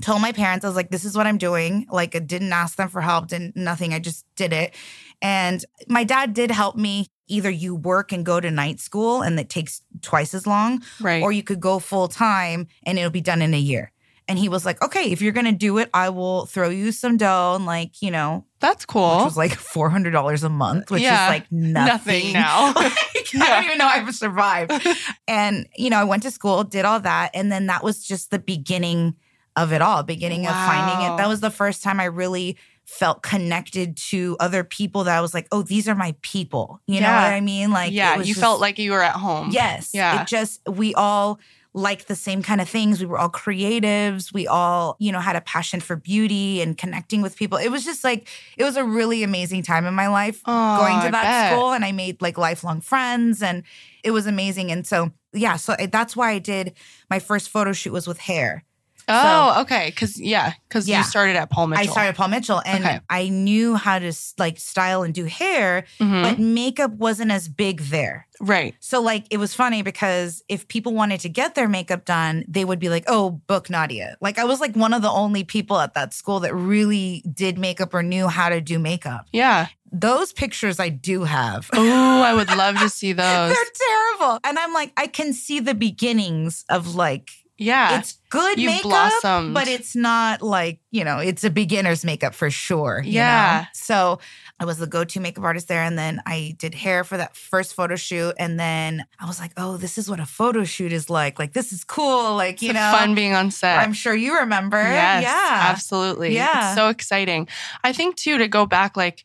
[0.02, 1.86] Told my parents, I was like, this is what I'm doing.
[1.90, 3.94] Like, I didn't ask them for help, didn't nothing.
[3.94, 4.74] I just did it.
[5.22, 7.06] And my dad did help me.
[7.28, 11.22] Either you work and go to night school and it takes twice as long, Right.
[11.24, 13.90] or you could go full time and it'll be done in a year.
[14.28, 16.90] And he was like, okay, if you're going to do it, I will throw you
[16.90, 19.18] some dough and like, you know, That's cool.
[19.18, 21.26] which was like $400 a month, which Yeah.
[21.26, 22.72] is like nothing, Nothing now.
[22.76, 22.92] like,
[23.40, 24.72] I don't even know I've survived.
[25.28, 27.30] and, you know, I went to school, did all that.
[27.34, 29.14] And then that was just the beginning
[29.54, 31.16] of it all, beginning of finding it.
[31.18, 35.34] That was the first time I really felt connected to other people that I was
[35.34, 36.80] like, oh, these are my people.
[36.86, 37.70] You know what I mean?
[37.70, 39.50] Like, yeah, it was you just- felt like you were at home.
[39.52, 39.90] Yes.
[39.94, 40.22] Yeah.
[40.22, 41.38] It just, we all
[41.76, 43.00] liked the same kind of things.
[43.00, 44.32] We were all creatives.
[44.32, 47.58] We all, you know, had a passion for beauty and connecting with people.
[47.58, 51.04] It was just like, it was a really amazing time in my life Oh, going
[51.04, 51.72] to that school.
[51.72, 53.62] And I made like lifelong friends and
[54.02, 54.72] it was amazing.
[54.72, 56.72] And so, yeah, so eh, that's why I did
[57.10, 58.64] my first photo shoot was with hair.
[59.08, 59.86] Oh, okay.
[59.90, 60.98] Because yeah, because Yeah.
[60.98, 61.82] you started at Paul Mitchell.
[61.84, 63.00] I started at Paul Mitchell and Okay.
[63.08, 66.22] I knew how to like style and do hair, Mhm.
[66.22, 68.26] but makeup wasn't as big there.
[68.38, 68.74] right.
[68.80, 72.66] So like it was funny because if people wanted to get their makeup done, they
[72.66, 75.78] would be like, "Oh, book Nadia." Like I was like one of the only people
[75.80, 79.26] at that school that really did makeup or knew how to do makeup.
[79.32, 79.68] Yeah.
[79.90, 81.70] Those pictures I do have.
[81.72, 83.54] Oh, I would love to see those.
[83.54, 83.72] They're
[84.18, 84.38] terrible.
[84.44, 87.98] And I'm like, I can see the beginnings of like Yeah.
[87.98, 89.54] it's good You've makeup, blossomed.
[89.54, 93.00] but it's not like, you know, it's a beginner's makeup for sure.
[93.04, 93.62] you Yeah.
[93.62, 93.66] know?
[93.72, 94.18] So
[94.60, 95.82] I was the go-to makeup artist there.
[95.82, 98.34] And then I did hair for that first photo shoot.
[98.38, 101.38] And then I was like, oh, this is what a photo shoot is like.
[101.38, 102.34] Like, this is cool.
[102.34, 103.78] Like, you It's know, fun being on set.
[103.78, 104.80] I'm sure you remember.
[104.82, 105.70] Yes, yeah.
[105.70, 106.34] absolutely.
[106.34, 106.68] Yeah.
[106.72, 107.48] It's so exciting.
[107.84, 109.24] I think too to go back like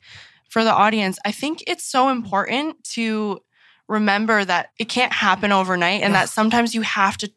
[0.49, 3.41] for the audience, I think it's so important to
[3.87, 7.29] remember that it can't happen overnight and that sometimes you have to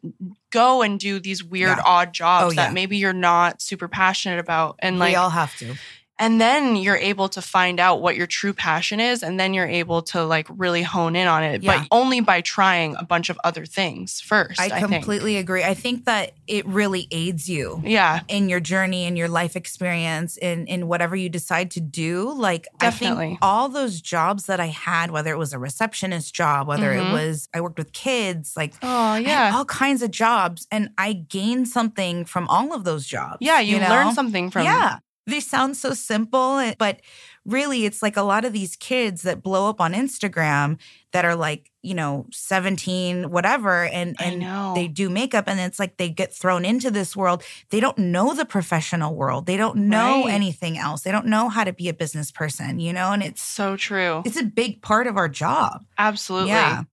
[0.55, 1.83] go and do these weird Yeah.
[1.85, 2.65] odd jobs Oh, yeah.
[2.67, 5.75] that maybe you're not super passionate about and like we all have to.
[6.17, 9.67] And then you're able to find out what your true passion is and then you're
[9.67, 11.79] able to like really hone in on it Yeah.
[11.79, 15.63] but only by trying a bunch of other things first I i, think completely agree.
[15.63, 17.81] I think that it really aids you.
[17.83, 22.31] yeah in your journey in your life experience in in whatever you decide to do
[22.33, 23.25] like i Definitely.
[23.27, 27.09] think all those jobs that i had whether it was a receptionist job whether Mhm.
[27.09, 31.11] it was i worked with kids like oh yeah all kinds of jobs and i
[31.13, 33.89] gained something from all of those jobs yeah you, know?
[33.89, 36.99] learn something from yeah they sound so simple eh, but
[37.45, 40.77] really it's like a lot of these kids that blow up on instagram
[41.11, 44.41] that are like you know 17 whatever and and
[44.75, 47.43] they do makeup and it's like they get thrown into this world.
[47.69, 49.45] They don't know the professional world.
[49.45, 50.33] They don't know Right.
[50.33, 51.01] anything else.
[51.03, 54.21] They don't know how to be a business person you know and it's so true.
[54.25, 55.83] it's a big part of our job.
[55.97, 56.49] Absolutely.
[56.49, 56.83] Yeah.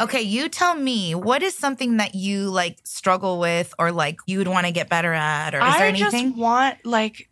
[0.00, 4.38] Okay you tell me what is something that you like struggle with or like you
[4.38, 6.28] would want to get better at or is i there anything?
[6.30, 7.28] just want like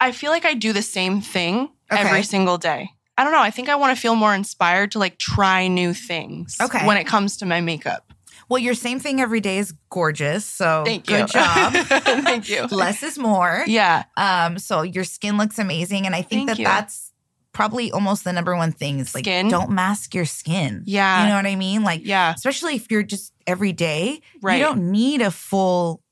[0.00, 2.02] i feel like i do the same thing Okay.
[2.02, 4.98] every single day i don't know i think i want to feel more inspired to
[4.98, 6.86] like try new things Okay.
[6.86, 8.12] when it comes to my makeup
[8.50, 12.66] well your same thing every day is gorgeous so thank you good job thank you
[12.66, 16.58] less is more yeah Um, so your skin looks amazing, and I think Thank that
[16.58, 16.64] you.
[16.66, 17.12] that's
[17.52, 19.48] probably almost the number one thing is like Skin?
[19.48, 20.82] don't mask your skin.
[20.86, 21.82] yeah You know what I mean?
[21.82, 26.02] Like yeah especially if you're just every day, right you don't need a full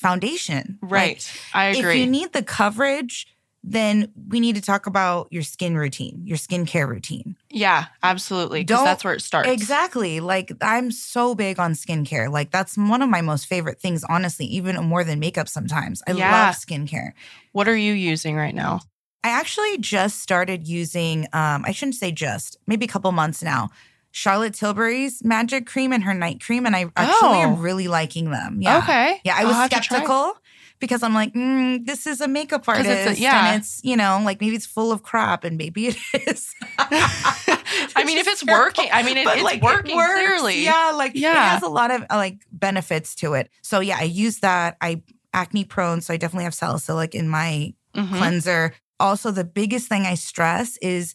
[0.00, 0.78] foundation.
[0.82, 1.16] right
[1.54, 1.90] Like, i agree.
[1.90, 3.26] if you need the coverage,
[3.62, 7.36] then we need to talk about your skin routine, your skincare routine.
[7.50, 10.20] yeah absolutely because that's where it starts Exactly.
[10.20, 12.30] Like I'm so big on skincare.
[12.32, 16.02] Like that's one of my most favorite things, honestly, even more than makeup sometimes.
[16.08, 16.30] I Yeah.
[16.30, 17.12] love skincare.
[17.52, 18.80] what are you using right now
[19.22, 23.68] I actually just started using, um, I shouldn't say just, maybe a couple months now,
[24.12, 26.66] Charlotte Tilbury's magic cream and her night cream.
[26.66, 27.42] And I actually Oh.
[27.42, 28.58] am really liking them.
[28.60, 28.78] Yeah.
[28.78, 29.36] okay Yeah.
[29.38, 29.82] I was have to try.
[29.98, 30.34] skeptical
[30.80, 32.88] because I'm like, mm, this is a makeup artist.
[32.88, 33.52] it's a- yeah.
[33.52, 35.96] And it's, you know, like maybe it's full of crap and maybe it
[36.26, 36.54] is.
[36.78, 40.14] I mean, if it's working, I mean, it, it's like, it working works.
[40.14, 40.64] clearly.
[40.64, 43.50] Yeah, like yeah, it has a lot of like benefits to it.
[43.62, 44.76] So yeah, I use that.
[44.80, 48.18] I acne prone, so I definitely have salicylic in my Mhm.
[48.18, 48.74] cleanser.
[48.98, 51.14] Also, the biggest thing I stress is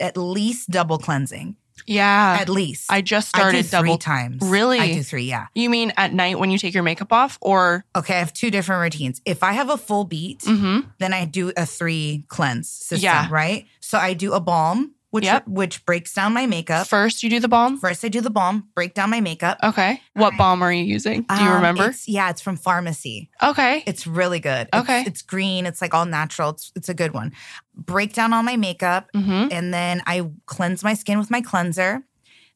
[0.00, 1.56] at least double cleansing.
[1.86, 2.38] Yeah.
[2.40, 3.98] At least I just I do started three double.
[3.98, 4.42] times.
[4.42, 4.78] Really?
[4.78, 5.24] I do three.
[5.24, 5.46] Yeah.
[5.54, 7.84] You mean at night when you take your makeup off, or?
[7.96, 9.20] Okay, I have two different routines.
[9.24, 10.88] If I have a full beat, Mm-hmm.
[10.98, 13.04] then I do a three cleanse system.
[13.04, 13.28] Yeah.
[13.30, 13.66] Right.
[13.80, 15.48] So I do a balm, which Yep.
[15.48, 16.86] which breaks down my makeup.
[16.86, 17.78] First, you do the balm.
[17.78, 19.58] First, I do the balm, break down my makeup.
[19.62, 20.00] Okay.
[20.14, 21.22] What balm are you using?
[21.22, 21.88] Do you Um, remember?
[21.88, 23.28] It's, yeah, it's from Farmacy.
[23.42, 23.82] Okay.
[23.86, 24.68] It's really good.
[24.72, 25.02] Okay.
[25.06, 25.66] It's, green.
[25.66, 26.50] It's like all natural.
[26.50, 27.32] It's, it's a good one.
[27.74, 29.48] Break down all my makeup Mm-hmm.
[29.52, 32.02] and then I cleanse my skin with my cleanser.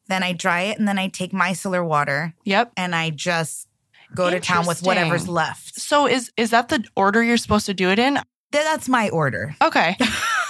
[0.07, 2.73] Then I dry it and then I take micellar water Yep.
[2.77, 3.67] and I just
[4.13, 5.81] go to town with whatever's left.
[5.81, 8.19] So is is that the order you're supposed to do it in?
[8.55, 9.55] Th- That's my order.
[9.61, 9.95] Okay.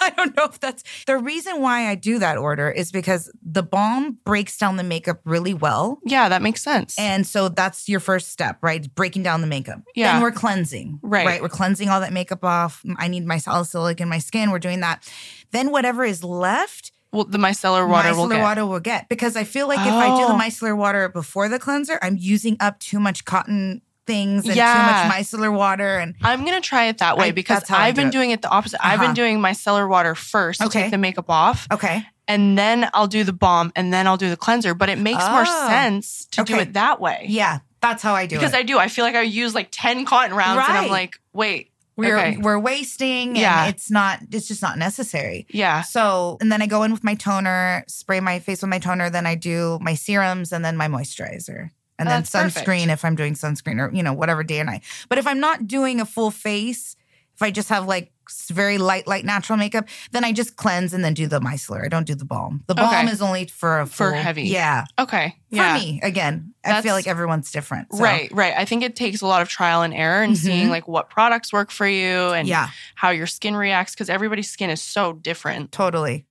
[0.01, 3.63] I don't know if that's the reason why I do that order is because the
[3.63, 5.99] balm breaks down the makeup really well.
[6.05, 6.95] Yeah, that makes sense.
[6.99, 8.93] And so that's your first step, right?
[8.93, 9.79] Breaking down the makeup.
[9.95, 10.13] Yeah.
[10.13, 10.99] Then we're cleansing.
[11.01, 11.25] Right.
[11.25, 11.41] Right.
[11.41, 12.83] We're cleansing all that makeup off.
[12.97, 14.51] I need my salicylic in my skin.
[14.51, 15.09] We're doing that.
[15.51, 18.41] Then whatever is left, well, the micellar water micellar will get.
[18.41, 19.09] water will get.
[19.09, 20.37] Because I feel like if I do the Oh.
[20.37, 24.73] micellar water before the cleanser, I'm using up too much cotton things and Yeah.
[24.73, 25.97] too much micellar water.
[25.99, 28.11] And I'm gonna try it that way I- because I've do been it.
[28.11, 28.79] doing it the opposite.
[28.85, 29.13] I've been Uh-huh.
[29.15, 30.83] doing micellar water first to Okay.
[30.83, 32.05] take the makeup off, okay.
[32.27, 34.73] and then I'll do the balm, and then I'll do the cleanser.
[34.73, 35.67] But it makes more Oh.
[35.69, 37.25] sense to do it that way.
[37.29, 37.59] Yeah.
[37.81, 38.53] That's how I do because it.
[38.53, 38.79] Because I do.
[38.79, 42.37] I feel like I use like ten cotton rounds, and I'm like, wait, we're okay.
[42.37, 43.65] we're wasting and Yeah.
[43.67, 45.45] it's not it's just not necessary.
[45.51, 48.79] yeah, So, and then I go in with my toner, spray my face with my
[48.79, 51.69] toner, then I do my serums and then my moisturizer.
[51.97, 52.67] And Oh, then that's perfect.
[52.67, 54.83] sunscreen if I'm doing sunscreen or you know whatever day and night.
[55.09, 56.95] But if I'm not doing a full face,
[57.35, 58.11] if I just have like
[58.51, 61.85] very light, light natural makeup, then I just cleanse and then do the micellar.
[61.85, 62.63] I don't do the balm.
[62.65, 63.11] The balm Okay.
[63.11, 64.43] is only for a For heavy.
[64.43, 65.35] Yeah, Okay.
[65.51, 65.75] Yeah.
[65.77, 66.53] for me again.
[66.65, 67.93] I feel like everyone's different.
[67.93, 68.55] so- Right, right.
[68.57, 70.37] I think it takes a lot of trial and error and Mhm.
[70.37, 74.49] seeing like what products work for you and Yeah, how your skin reacts because everybody's
[74.49, 75.71] skin is so different.
[75.71, 76.25] totally.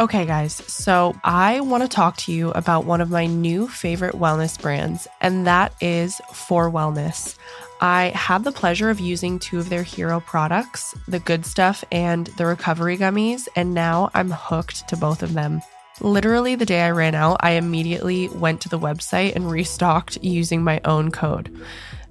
[0.00, 4.14] Okay, guys, so I want to talk to you about one of my new favorite
[4.14, 7.36] wellness brands, and that is For Wellness.
[7.82, 12.28] I had the pleasure of using two of their hero products, the Good Stuff and
[12.38, 15.60] the Recovery Gummies, and now I'm hooked to both of them.
[16.00, 20.64] Literally, the day I ran out, I immediately went to the website and restocked using
[20.64, 21.54] my own code.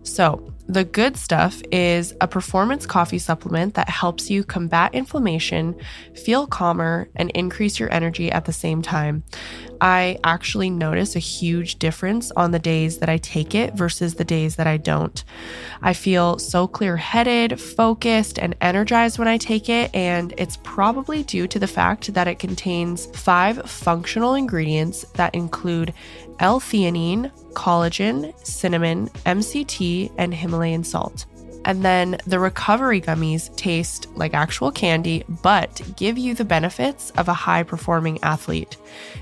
[0.10, 5.76] So, the good stuff is a performance coffee supplement that helps you combat inflammation,
[6.16, 9.24] feel calmer, and increase your energy at the same time.
[9.82, 14.26] I actually notice a huge difference on the days that I take it versus the
[14.26, 15.24] days that I don't.
[15.82, 21.24] I feel so clear headed, focused, and energized when I take it, and it's probably
[21.24, 25.94] due to the fact that it contains five functional ingredients that include
[26.40, 31.26] L theanine, collagen, cinnamon, MCT, and Himalayan salt.
[31.66, 37.28] And then the recovery gummies taste like actual candy, but give you the benefits of
[37.28, 38.78] a high performing athlete.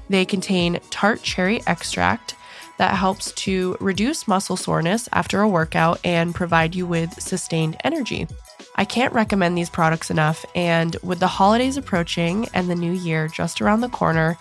[0.07, 2.35] They contain tart cherry extract
[2.77, 8.27] that helps to reduce muscle soreness after a workout and provide you with sustained energy.
[8.75, 13.27] I can't recommend these products enough, and with the holidays approaching and the new year
[13.27, 14.37] just around the corner,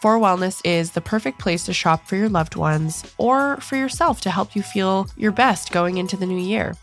[0.00, 4.20] For Wellness is the perfect place to shop for your loved ones or for yourself
[4.20, 6.76] to help you feel your best going into the new year.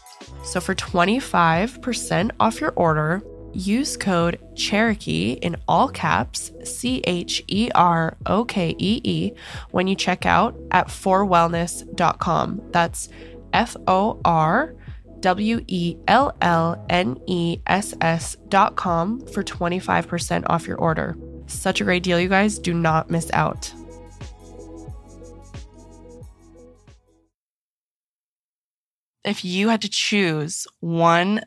[0.43, 3.23] So for 25% off your order,
[3.54, 9.32] use code Cherokee in all caps, C H E R O K E E,
[9.71, 12.62] when you check out at forwellness.com.
[12.71, 13.08] That's
[13.54, 14.75] F O R
[15.21, 21.15] W E L L N E S S dot com for 25% off your order.
[21.47, 22.60] Such a great deal, you guys.
[22.60, 23.71] Do not miss out.
[29.23, 31.41] If you had to choose one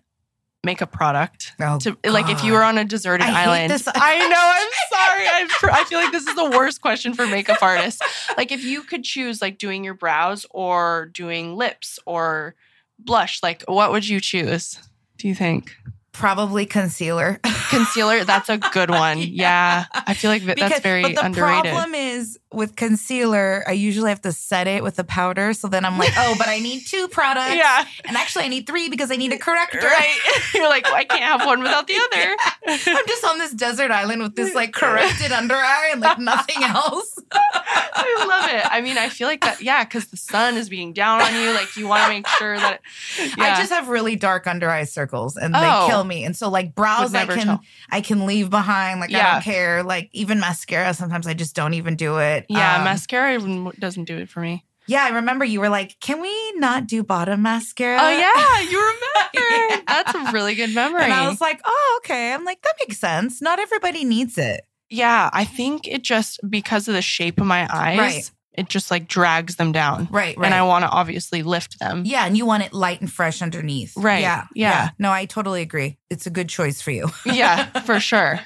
[0.64, 3.72] makeup product Oh, to like if you were on a deserted I island.
[3.94, 5.72] I know, I'm sorry.
[5.72, 8.02] I, I feel like this is the worst question for makeup artists.
[8.36, 12.56] Like if you could choose like doing your brows or doing lips or
[12.98, 14.78] blush, like what would you choose?
[15.16, 15.76] Do you think?
[16.18, 17.40] Probably concealer.
[17.70, 19.18] Concealer, that's a good one.
[19.38, 19.84] Yeah.
[19.92, 21.70] I feel like that's Because- very but the underrated.
[21.72, 25.52] problem is with concealer, I usually have to set it with the powder.
[25.52, 27.54] So then I'm like, oh, but I need two products.
[27.54, 27.84] yeah.
[28.04, 29.78] And actually, I need three because I need a corrector.
[29.78, 30.18] Right.
[30.54, 32.36] You're like, I can't have one without the other.
[32.66, 36.62] I'm just on this desert island with this like corrected under eye and like nothing
[36.64, 37.18] else.
[37.30, 38.64] I love it.
[38.70, 41.52] I mean, I feel like that, yeah, because the sun is being down on you.
[41.52, 42.80] Like, you want to make sure that,
[43.18, 43.32] yeah.
[43.38, 45.60] I just have really dark under eye circles and Oh.
[45.60, 46.24] they kill me.
[46.24, 47.60] And so like brows I can tell.
[47.90, 49.00] I can leave behind.
[49.00, 49.82] Like I don't care.
[49.82, 52.37] Like even mascara, sometimes I just don't even do it.
[52.48, 53.38] Yeah, Um, mascara
[53.78, 54.64] doesn't do it for me.
[54.86, 58.78] Yeah, I remember you were like, "Can we not do bottom mascara?" Oh yeah, you
[58.80, 59.30] remember.
[59.34, 59.80] Yeah.
[59.86, 61.02] That's a really good memory.
[61.04, 63.42] And I was like, "Oh, okay." I'm like, "That makes sense.
[63.42, 67.68] Not everybody needs it." yeah, I think it just because of the shape of my
[67.70, 68.30] eyes, Right.
[68.54, 70.08] it just like drags them down.
[70.10, 70.46] Right, right.
[70.46, 72.04] And I want to obviously lift them.
[72.06, 73.92] yeah, and you want it light and fresh underneath.
[73.98, 74.44] Right, Yeah.
[74.54, 74.90] yeah.
[74.98, 75.98] No, I totally agree.
[76.08, 77.10] It's a good choice for you.
[77.26, 78.40] yeah, for sure.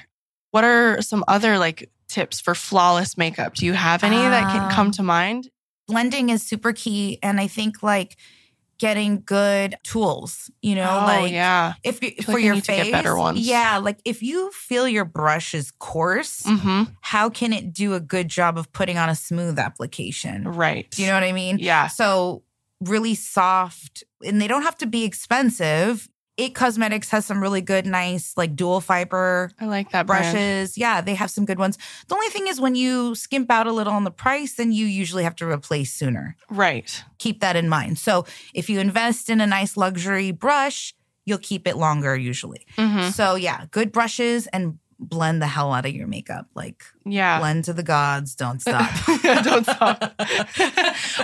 [0.51, 3.55] What are some other like tips for flawless makeup?
[3.55, 5.49] Do you have any that can come Um, to mind?
[5.87, 8.15] Blending is super key, and I think like
[8.79, 10.49] getting good tools.
[10.61, 11.73] You know, oh like yeah.
[11.83, 13.39] if you for like your to face, better ones.
[13.39, 16.83] yeah, like if you feel your brush is coarse, Mm-hmm.
[17.01, 20.43] how can it do a good job of putting on a smooth application?
[20.47, 20.89] Right.
[20.91, 21.57] Do you know what I mean?
[21.59, 21.87] Yeah.
[21.87, 22.43] So
[22.81, 26.07] really soft, and they don't have to be expensive.
[26.35, 30.33] It Cosmetics has some really good, nice, like dual fiber I like that brand.
[30.33, 30.77] brushes.
[30.77, 31.77] Yeah, they have some good ones.
[32.07, 34.87] The only thing is when you skimp out a little on the price, then you
[34.87, 36.35] usually have to replace sooner.
[36.49, 37.03] Right.
[37.19, 37.99] Keep that in mind.
[37.99, 42.65] So if you invest in a nice luxury brush, you'll keep it longer usually.
[42.77, 46.47] hmm So yeah, good brushes and blend the hell out of your makeup.
[46.55, 47.39] Like Yeah.
[47.39, 48.89] blend to the gods, don't stop.
[49.43, 50.13] Don't stop.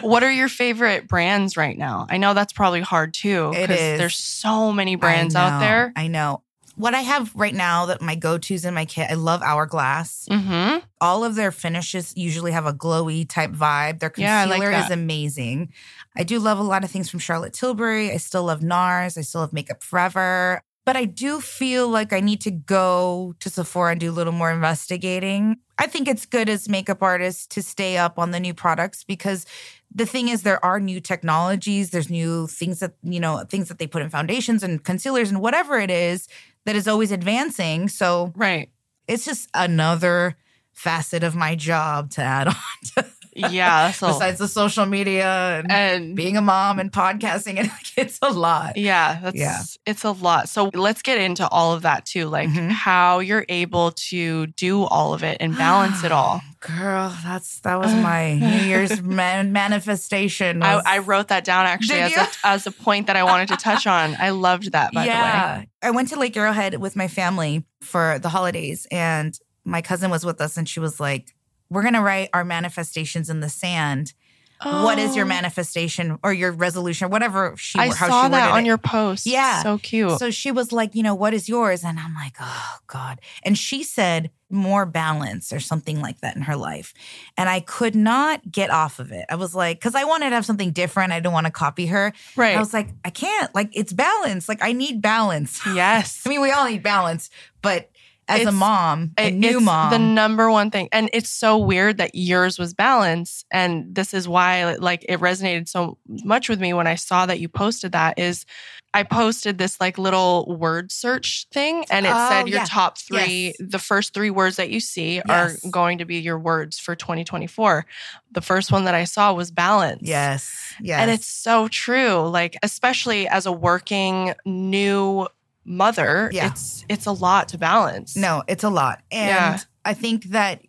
[0.02, 2.08] what are your favorite brands right now?
[2.10, 3.52] I know that's probably hard too.
[3.56, 3.98] It is.
[4.00, 5.94] There's so many brands I out there.
[5.96, 6.44] I know.
[6.76, 10.30] What I have right now that my go-tos in my kit, I love Hourglass.
[10.32, 10.78] Mm-hmm.
[11.02, 14.00] All of their finishes usually have a glowy type vibe.
[14.00, 15.74] Their Yeah, concealer like is amazing.
[16.16, 18.12] I do love a lot of things from Charlotte Tilbury.
[18.12, 19.18] I still love NARS.
[19.18, 20.62] I still love Makeup Forever.
[20.90, 24.34] But I do feel like I need to go to Sephora and do a little
[24.34, 25.58] more investigating.
[25.78, 29.46] I think it's good as makeup artists to stay up on the new products because
[29.94, 33.78] the thing is there are new technologies, there's new things that, you know, things that
[33.78, 36.28] they put in foundations and concealers and whatever it is
[36.66, 37.88] that is always advancing.
[37.88, 38.72] So Right.
[39.08, 40.38] it's just another
[40.74, 42.56] facet of my job to add on
[42.96, 43.06] to
[43.50, 43.92] Yeah.
[44.00, 48.20] So besides the social media and, and being a mom and podcasting and like it's
[48.22, 48.78] a lot.
[48.78, 49.60] Yeah, that's Yeah.
[49.86, 50.48] it's a lot.
[50.50, 52.70] So let's get into all of that too, like Mhm.
[52.72, 56.42] how you're able to do all of it and balance it all.
[56.60, 60.62] Girl, that's that was my New Year's man- manifestation.
[60.64, 63.48] I, was- I wrote that down actually as a, as a point that I wanted
[63.50, 64.16] to touch on.
[64.20, 65.70] I loved that by the way.
[65.82, 70.26] I went to Lake Arrowhead with my family for the holidays, and my cousin was
[70.26, 71.34] with us, and she was like,
[71.70, 74.14] "We're gonna write our manifestations in the sand.
[74.62, 78.32] What is your Oh, manifestation or your resolution, or whatever she I how saw she
[78.32, 78.68] that on it.
[78.68, 79.26] your post.
[79.26, 79.64] Yeah.
[79.64, 80.20] so cute.
[80.20, 81.86] So she was like, you know, what is yours?
[81.86, 83.22] And I'm like, oh God.
[83.44, 86.94] And she said more balance or something like that in her life.
[87.38, 89.26] And I could not get off of it.
[89.30, 91.14] I was like, because I wanted to have something different.
[91.14, 92.12] I didn't want to copy her.
[92.36, 92.58] right.
[92.58, 93.56] I was like, I can't.
[93.56, 94.50] Like, it's balance.
[94.50, 95.62] Like, I need balance.
[95.74, 96.24] yes.
[96.26, 97.30] I mean, we all need balance,
[97.62, 97.90] but
[98.30, 101.58] as a mom, a It- new it's mom, the number one thing and it's so
[101.58, 106.60] weird that yours was balance and this is why like it resonated so much with
[106.60, 108.46] me when i saw that you posted that is
[108.94, 112.66] i posted this like little word search thing and it Oh, said your yeah.
[112.66, 113.56] top three Yes.
[113.60, 115.64] the first three words that you see Yes.
[115.66, 117.86] are going to be your words for 2024
[118.32, 120.52] the first one that i saw was balance yes,
[120.82, 121.00] yes.
[121.02, 122.28] and it's so true.
[122.30, 125.28] Like, especially as a working new
[125.66, 126.48] mother, Yeah.
[126.48, 128.16] it's it's a lot to balance.
[128.16, 129.02] No, it's a lot.
[129.12, 129.60] And Yeah.
[129.86, 130.62] I think that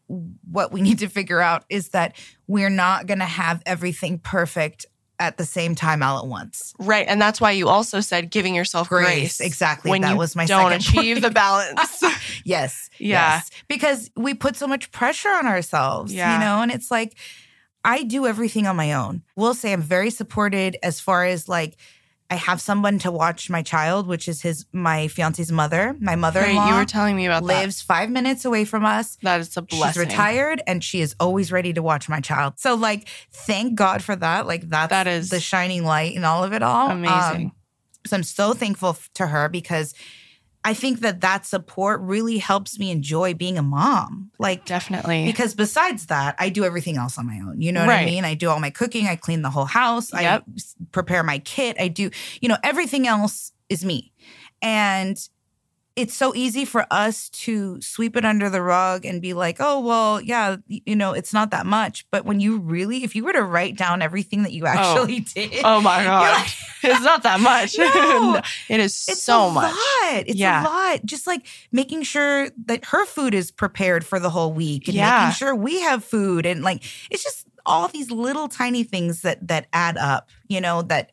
[0.50, 2.16] what we need to figure out is that
[2.46, 4.86] we're not going to have everything perfect
[5.18, 6.72] at the same time all at once.
[6.78, 7.06] Right.
[7.06, 9.38] And that's why you also said giving yourself grace.
[9.40, 9.90] Exactly.
[9.90, 11.22] When that was my don't achieve point.
[11.24, 12.02] the balance.
[12.44, 12.88] yes.
[12.98, 13.34] Yeah.
[13.36, 13.50] Yes.
[13.68, 16.32] Because we put so much pressure on ourselves, Yeah.
[16.34, 17.14] you know, and it's like
[17.84, 19.22] I do everything on my own.
[19.36, 21.76] We'll say I'm very supported as far as like
[22.32, 25.96] I have someone to watch my child, which is his my fiance's mother.
[26.00, 29.16] My mother-in-law You were telling me about lives five minutes away from us.
[29.16, 29.22] that.
[29.24, 30.02] That is a blessing.
[30.04, 32.54] She's retired and she is always ready to watch my child.
[32.58, 34.46] So like thank God for that.
[34.46, 36.90] Like that's That is- the shining light in all of it all.
[36.90, 37.46] Amazing.
[37.46, 37.52] Um,
[38.06, 39.92] so I'm so thankful to her because
[40.62, 44.30] I think that that support really helps me enjoy being a mom.
[44.38, 45.24] Like Definitely.
[45.24, 47.60] because besides that, I do everything else on my own.
[47.60, 48.24] You know what I mean?
[48.24, 50.44] I do all my cooking, I clean the whole house, Yep.
[50.46, 50.52] I
[50.92, 54.12] prepare my kit, I do, you know, everything else is me.
[54.60, 55.16] And
[56.00, 59.80] it's so easy for us to sweep it under the rug and be like, oh,
[59.80, 62.06] well, yeah, you know, it's not that much.
[62.10, 64.68] But when you really, if you were to write down everything that you oh.
[64.68, 66.38] actually did, oh my God.
[66.38, 66.48] like,
[66.82, 67.76] it's not that much.
[68.10, 68.40] No.
[68.68, 69.74] it is it's so a much.
[69.74, 70.24] lot.
[70.26, 70.62] It's Yeah.
[70.62, 71.04] a lot.
[71.04, 75.18] Just like making sure that her food is prepared for the whole week and Yeah.
[75.24, 79.46] making sure we have food and like it's just all these little tiny things that
[79.48, 81.12] that add up, you know, that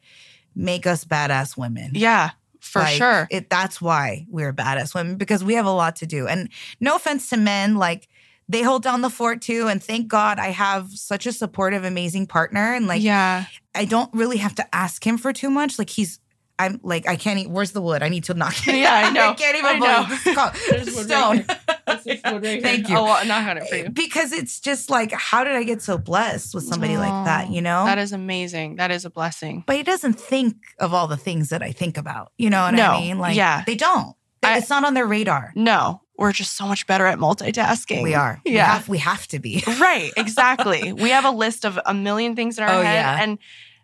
[0.55, 1.91] make us badass women.
[1.93, 2.31] Yeah,
[2.67, 3.27] for Like, sure.
[3.31, 6.27] It that's why we're badass women because we have a lot to do.
[6.27, 6.49] And
[6.79, 8.07] no offense to men, like
[8.49, 9.67] they hold down the fort too.
[9.67, 12.73] And thank God I have such a supportive, amazing partner.
[12.73, 13.45] And like yeah.
[13.75, 15.77] I don't really have to ask him for too much.
[15.77, 16.19] Like he's
[16.59, 17.49] I'm like, I can't eat.
[17.49, 18.01] Where's the wood?
[18.01, 18.75] I need to knock it.
[18.77, 19.29] Yeah, I know.
[19.29, 20.05] I can't even I know.
[20.09, 20.35] this is
[20.69, 21.45] There's wood stone.
[21.87, 22.97] right Thank you.
[22.97, 23.85] Oh, well, knock on it for you.
[23.85, 27.25] Eh, because it's just like, how did I get so blessed with somebody like oh,
[27.25, 27.47] that?
[27.47, 27.85] Oh, You know.
[27.85, 28.77] That is amazing.
[28.77, 29.63] That is a blessing.
[29.67, 32.31] but he doesn't think of all the things that I think about.
[32.37, 32.91] You know what No.
[32.91, 33.19] I mean?
[33.19, 33.63] Like, Yeah.
[33.65, 34.15] they don't.
[34.43, 35.51] I- it's not on their radar.
[35.55, 38.01] No, we're just so much better at multitasking.
[38.03, 38.41] We are.
[38.45, 38.65] We Yeah.
[38.73, 39.63] have, we have to be.
[39.79, 40.11] right.
[40.17, 40.93] Exactly.
[40.93, 42.93] we have a list of a million things in our Oh, head.
[42.93, 43.21] yeah.
[43.21, 43.37] And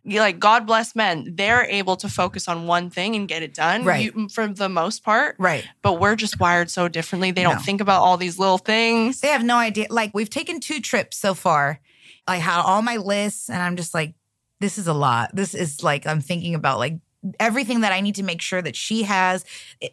[0.05, 3.85] like God bless men, they're able to focus on one thing and get it done
[3.85, 4.13] Right.
[4.13, 5.35] you- for the most part.
[5.39, 5.65] Right.
[5.81, 7.31] But we're just wired so differently.
[7.31, 7.61] They don't No.
[7.61, 9.21] think about all these little things.
[9.21, 9.87] They have no idea.
[9.89, 11.79] Like we've taken two trips so far.
[12.27, 14.13] I had all my lists, and I'm just like,
[14.59, 15.35] this is a lot.
[15.35, 16.95] This is like I'm thinking about like
[17.39, 19.45] everything that I need to make sure that she has.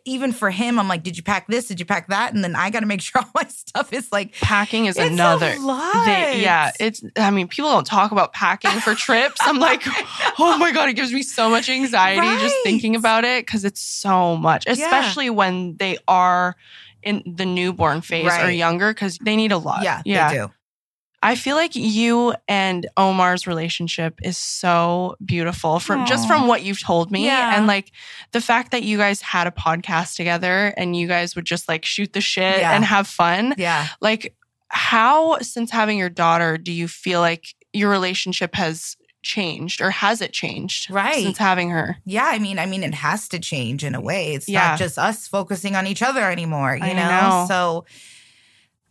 [0.04, 1.68] Even for him, I'm like, did you pack this?
[1.68, 2.34] Did you pack that?
[2.34, 5.10] And then I got to make sure all my stuff is like Packing is it's
[5.10, 5.50] another.
[5.50, 7.02] They, yeah, it's.
[7.16, 9.38] I mean, people don't talk about packing for trips.
[9.42, 9.82] I'm like,
[10.38, 13.80] oh my god, it gives me so much anxiety just thinking about it because it's
[13.80, 14.72] so much, Yeah.
[14.74, 16.56] especially when they are
[17.02, 19.82] in the newborn phase or younger because they need a lot.
[19.82, 20.28] yeah, yeah.
[20.30, 20.50] they do.
[21.22, 26.80] I feel like you and Omar's relationship is so beautiful from just from what you've
[26.82, 27.26] told me.
[27.26, 27.56] Yeah.
[27.56, 27.92] And like
[28.32, 31.84] the fact that you guys had a podcast together and you guys would just like
[31.84, 32.72] shoot the shit Yeah.
[32.74, 33.54] and have fun.
[33.58, 33.88] Yeah.
[34.00, 34.34] Like,
[34.68, 40.22] how, since having your daughter, do you feel like your relationship has changed or has
[40.22, 41.22] it changed Right.
[41.22, 41.98] since having her?
[42.06, 44.32] Yeah, I mean, I mean, it has to change in a way.
[44.32, 44.68] It's Yeah.
[44.68, 47.08] not just us focusing on each other anymore, you I know?
[47.10, 47.44] know.
[47.48, 47.84] So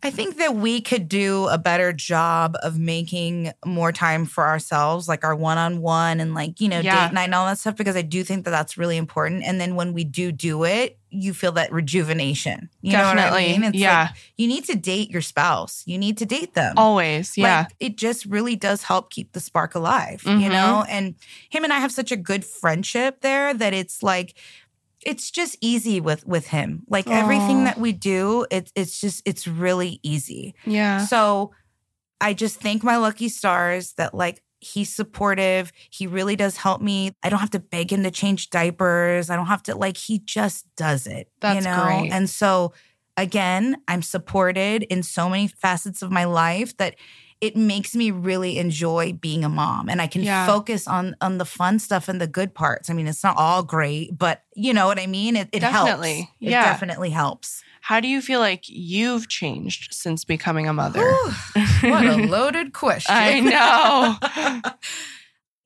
[0.02, 5.08] I think that we could do a better job of making more time for ourselves,
[5.08, 7.08] like our one on one and like, you know, Yeah.
[7.08, 9.42] date night and all that stuff, because I do think that that's really important.
[9.44, 12.70] And then when we do do it, you feel that rejuvenation.
[12.82, 13.46] You know what Definitely.
[13.54, 13.64] I mean?
[13.64, 14.02] It's Yeah.
[14.02, 16.74] like you need to date your spouse, you need to date them.
[16.78, 17.36] Always.
[17.36, 17.62] Yeah.
[17.62, 20.50] Like, it just really does help keep the spark alive, you Mhm.
[20.52, 20.84] know?
[20.88, 21.16] And
[21.50, 24.34] him and I have such a good friendship there that it's like
[25.04, 26.82] it's just easy with with him.
[26.88, 27.12] Like Aw.
[27.12, 30.54] everything that we do, it's it's just it's really easy.
[30.64, 31.04] yeah.
[31.04, 31.52] So
[32.20, 35.72] I just thank my lucky stars that like he's supportive.
[35.90, 37.12] He really does help me.
[37.22, 39.30] I don't have to beg him to change diapers.
[39.30, 41.28] I don't have to like he just does it.
[41.40, 41.82] That's you know?
[41.82, 42.12] great.
[42.12, 42.74] And so
[43.16, 46.96] again, I'm supported in so many facets of my life that
[47.40, 50.46] it makes me really enjoy being a mom and I can Yeah.
[50.46, 52.90] focus on on the fun stuff and the good parts.
[52.90, 55.36] I mean, it's not all great, but you know what I mean?
[55.36, 56.14] It, it Definitely.
[56.16, 56.30] helps.
[56.40, 56.62] It Yeah.
[56.62, 57.62] definitely helps.
[57.82, 61.00] How do you feel like you've changed since becoming a mother?
[61.00, 61.32] Whew,
[61.90, 63.14] what a loaded question.
[63.16, 64.70] I know.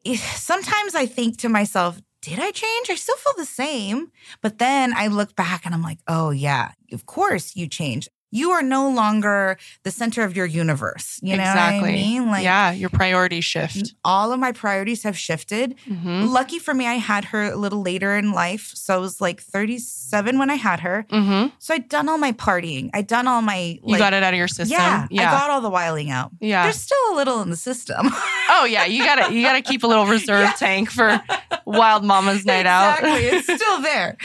[0.16, 2.88] Sometimes I think to myself, did I change?
[2.90, 4.10] I still feel the same.
[4.42, 8.08] But then I look back and I'm like, oh, yeah, of course you changed.
[8.34, 11.20] You are no longer the center of your universe.
[11.22, 11.80] You know exactly.
[11.80, 12.26] what I mean?
[12.26, 13.94] Like, yeah, your priorities shift.
[14.04, 15.76] all of my priorities have shifted.
[15.88, 16.26] Mm-hmm.
[16.26, 18.72] Lucky for me, I had her a little later in life.
[18.74, 21.06] So I was like 37 when I had her.
[21.10, 21.54] Mm-hmm.
[21.60, 22.90] So I'd done all my partying.
[22.92, 23.78] I'd done all my.
[23.86, 24.76] You got it out of your system.
[24.78, 25.28] Yeah, Yeah.
[25.30, 26.30] I got all the wiling out.
[26.40, 26.64] yeah.
[26.64, 28.10] There's still a little in the system.
[28.56, 28.84] Oh yeah.
[28.84, 30.52] You gotta you gotta keep a little reserve Yeah.
[30.52, 31.20] tank for
[31.64, 33.08] wild mama's night exactly.
[33.10, 33.16] out.
[33.16, 34.16] Exactly, it's still there.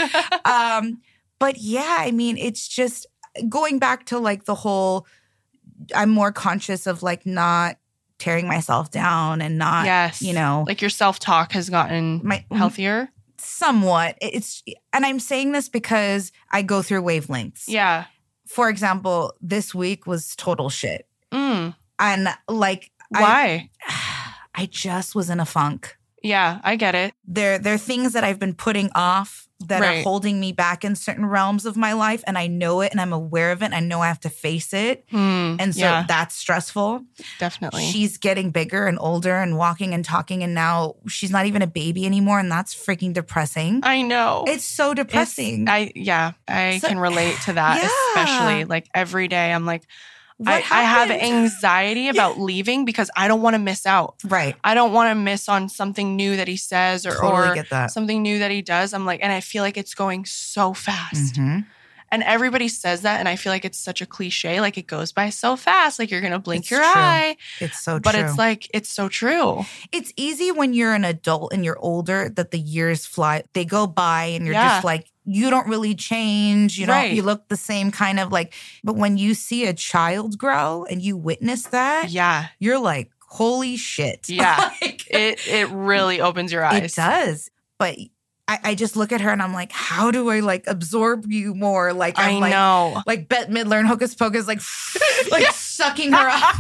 [0.46, 1.02] Um,
[1.40, 3.08] but yeah, I mean, it's just
[3.48, 5.06] going back to like the whole.
[5.96, 7.78] I'm more conscious of like not
[8.18, 10.22] tearing myself down and not, yes.
[10.22, 13.10] you know, Like your self talk has gotten my healthier.
[13.38, 14.18] somewhat.
[14.22, 14.62] It's
[14.92, 17.64] and I'm saying this because I go through wavelengths.
[17.68, 18.06] Yeah.
[18.46, 21.76] For example, this week was total shit, Mm.
[22.00, 23.70] and like I, Why?
[24.56, 25.96] I just was in a funk.
[26.24, 27.14] yeah, I get it.
[27.26, 30.00] there there are things that I've been putting off that Right.
[30.00, 33.02] are holding me back in certain realms of my life and I know it and
[33.02, 35.58] I'm aware of it and I know I have to face it Hmm.
[35.60, 37.04] and so yeah, that's stressful.
[37.40, 37.86] definitely.
[37.92, 41.68] She's getting bigger and older and walking and talking and now she's not even a
[41.68, 43.82] baby anymore and that's freaking depressing.
[43.84, 44.46] I know.
[44.48, 45.68] It's so It's- depressing.
[45.68, 47.90] I yeah, I So- can relate to that, Yeah.
[48.24, 49.52] especially like every day.
[49.52, 49.84] I'm like,
[50.46, 54.16] I, I have anxiety about leaving because I don't want to miss out.
[54.24, 54.56] Right.
[54.64, 58.22] I don't want to miss on something new that he says or, Totally or something
[58.22, 58.94] new that he does.
[58.94, 61.36] I'm like, and I feel like it's going so fast.
[61.36, 61.66] Mhm.
[62.12, 63.20] And everybody says that.
[63.20, 64.62] And I feel like it's such a cliche.
[64.62, 66.00] Like it goes by so fast.
[66.00, 66.90] Like you're going to blink It's your true.
[66.92, 67.38] eye.
[67.60, 68.22] It's so But true.
[68.24, 69.64] it's like, it's so true.
[69.92, 73.86] it's easy when you're an adult and you're older that the years fly they go
[73.86, 74.70] by and you're Yeah.
[74.78, 77.14] just like you don't really change you don't Right.
[77.14, 78.54] you look the same kind of like
[78.84, 82.48] but when you see a child grow and you witness that Yeah.
[82.60, 84.72] you're like holy shit Yeah.
[84.82, 86.84] Like, It, it really opens your eyes.
[86.84, 87.98] it does but
[88.48, 91.54] I, I just look at her and i'm like how do i like absorb you
[91.54, 93.02] more like i'm I like know.
[93.06, 94.62] like Bette Midler and Hocus Pocus, like
[95.32, 96.56] like sucking her up.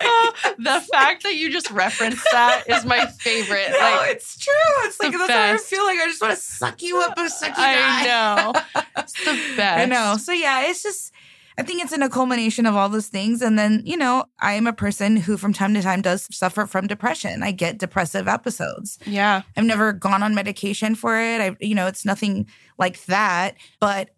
[0.58, 3.68] the fact that you just referenced that is my favorite.
[3.70, 4.52] No, like it's true.
[4.86, 7.30] It's like that's how I feel like I just want to suck you up and
[7.30, 8.52] suck you I down.
[8.52, 8.60] know.
[8.98, 9.60] It's the best.
[9.82, 10.16] I know.
[10.16, 11.12] So yeah, it's just
[11.56, 13.42] I think it's in a culmination of all those things.
[13.42, 16.66] And then, you know, I am a person who from time to time does suffer
[16.66, 17.42] from depression.
[17.42, 18.96] I get depressive episodes.
[19.04, 19.42] Yeah.
[19.56, 21.40] I've never gone on medication for it.
[21.40, 22.46] I you know, it's nothing
[22.78, 24.10] like that, but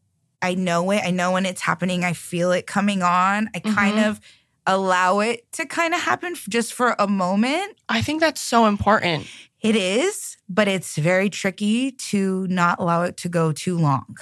[0.43, 1.03] I know it.
[1.05, 2.05] I know when it's happening.
[2.05, 3.49] I feel it coming on.
[3.55, 4.09] I kind Mhm.
[4.09, 4.21] of
[4.67, 7.77] allow it to kind of happen just for a moment.
[7.89, 9.27] I think that's so important.
[9.61, 14.17] It is, but it's very tricky to not allow it to go too long.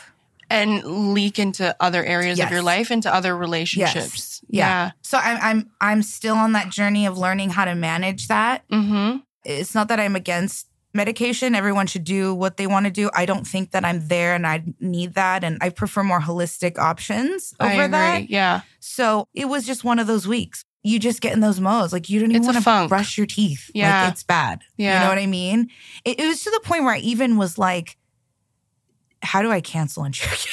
[0.50, 4.40] And leak into other areas of your life, into other relationships.
[4.48, 4.92] Yeah.
[5.02, 8.66] So I'm I'm I'm still on that journey of learning how to manage that.
[8.70, 9.18] Mm-hmm.
[9.44, 10.67] It's not that I'm against
[10.98, 11.54] medication.
[11.54, 13.08] Everyone should do what they want to do.
[13.14, 15.42] I don't think that I'm there and I need that.
[15.44, 18.28] And I prefer more holistic options over that.
[18.28, 18.60] Yeah.
[18.80, 20.64] So it was just one of those weeks.
[20.82, 21.92] You just get in those modes.
[21.92, 23.70] Like you don't even want to brush your teeth.
[23.74, 24.02] Yeah.
[24.02, 24.62] Like it's bad.
[24.76, 24.94] Yeah.
[24.94, 25.70] You know what I mean?
[26.04, 27.96] It, it was to the point where I even was like,
[29.22, 30.50] how do I cancel Cherokee?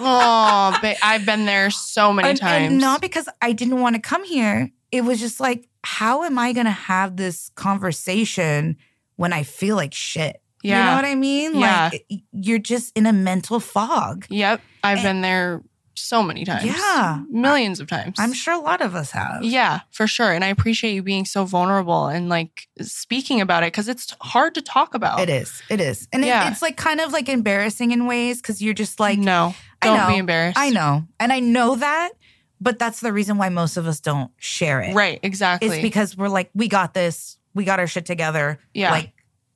[0.00, 2.72] Oh, but I've been there so many and, times.
[2.72, 4.70] and not because I didn't want to come here.
[4.92, 8.76] It was just like, how am I going to have this conversation
[9.16, 10.40] when I feel like shit?
[10.62, 10.80] Yeah.
[10.80, 11.56] You know what I mean?
[11.58, 11.90] Yeah.
[11.92, 14.26] Like you're just in a mental fog.
[14.30, 14.60] Yep.
[14.82, 15.62] I've And- been there
[15.98, 16.64] so many times.
[16.64, 17.22] Yeah.
[17.30, 18.16] Millions of times.
[18.18, 19.42] I'm sure a lot of us have.
[19.42, 20.30] Yeah, for sure.
[20.30, 24.54] And I appreciate you being so vulnerable and like speaking about it because it's hard
[24.56, 25.20] to talk about.
[25.20, 25.62] It is.
[25.70, 26.06] It is.
[26.12, 29.54] And it- it's like kind of like embarrassing in ways because you're just like, no,
[29.80, 30.18] I don't be know.
[30.20, 30.58] embarrassed.
[30.58, 31.04] I know.
[31.18, 32.10] And I know that,
[32.60, 34.94] but that's the reason why most of us don't share it.
[34.94, 35.68] Right, exactly.
[35.70, 37.38] It's because we're like, we got this.
[37.56, 38.60] We got our shit together.
[38.74, 38.90] Yeah.
[38.92, 39.12] Like,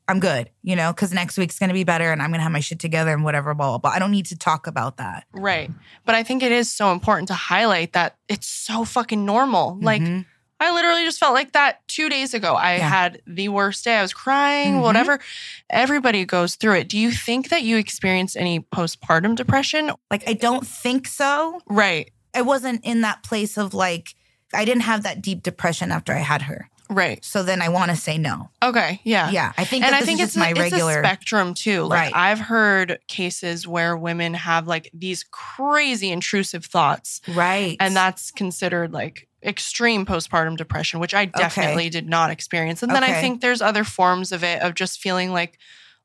[0.08, 2.42] I'm good, you know, because next week's going to be better and I'm going to
[2.42, 3.90] have my shit together and whatever, blah, blah, blah.
[3.92, 5.24] I don't need to talk about that.
[5.32, 5.70] right.
[6.04, 9.78] But I think it is so important to highlight that it's so fucking normal.
[9.80, 10.24] Like, Mhm.
[10.58, 12.54] I literally just felt like that two days ago.
[12.54, 12.88] I Yeah.
[12.88, 13.96] had the worst day.
[13.98, 14.82] I was crying, Mhm.
[14.82, 15.20] whatever.
[15.68, 16.88] Everybody goes through it.
[16.88, 19.92] Do you think that you experienced any postpartum depression?
[20.10, 21.60] like, I don't think so.
[21.68, 24.14] Right, I wasn't in that place of like,
[24.52, 26.68] I didn't have that deep depression after I had her.
[26.90, 27.24] Right.
[27.24, 28.50] So then I want to say no.
[28.62, 29.30] Okay, yeah.
[29.30, 29.52] Yeah.
[29.56, 31.00] I think and that I this think it's my a, it's regular.
[31.00, 31.84] a spectrum too.
[31.84, 32.30] Like Right.
[32.30, 37.76] I've heard cases where women have like these crazy intrusive thoughts, right.
[37.80, 42.82] and that's considered like extreme postpartum depression, which I definitely did not experience.
[42.82, 45.58] And then I think there's other forms of it of just feeling like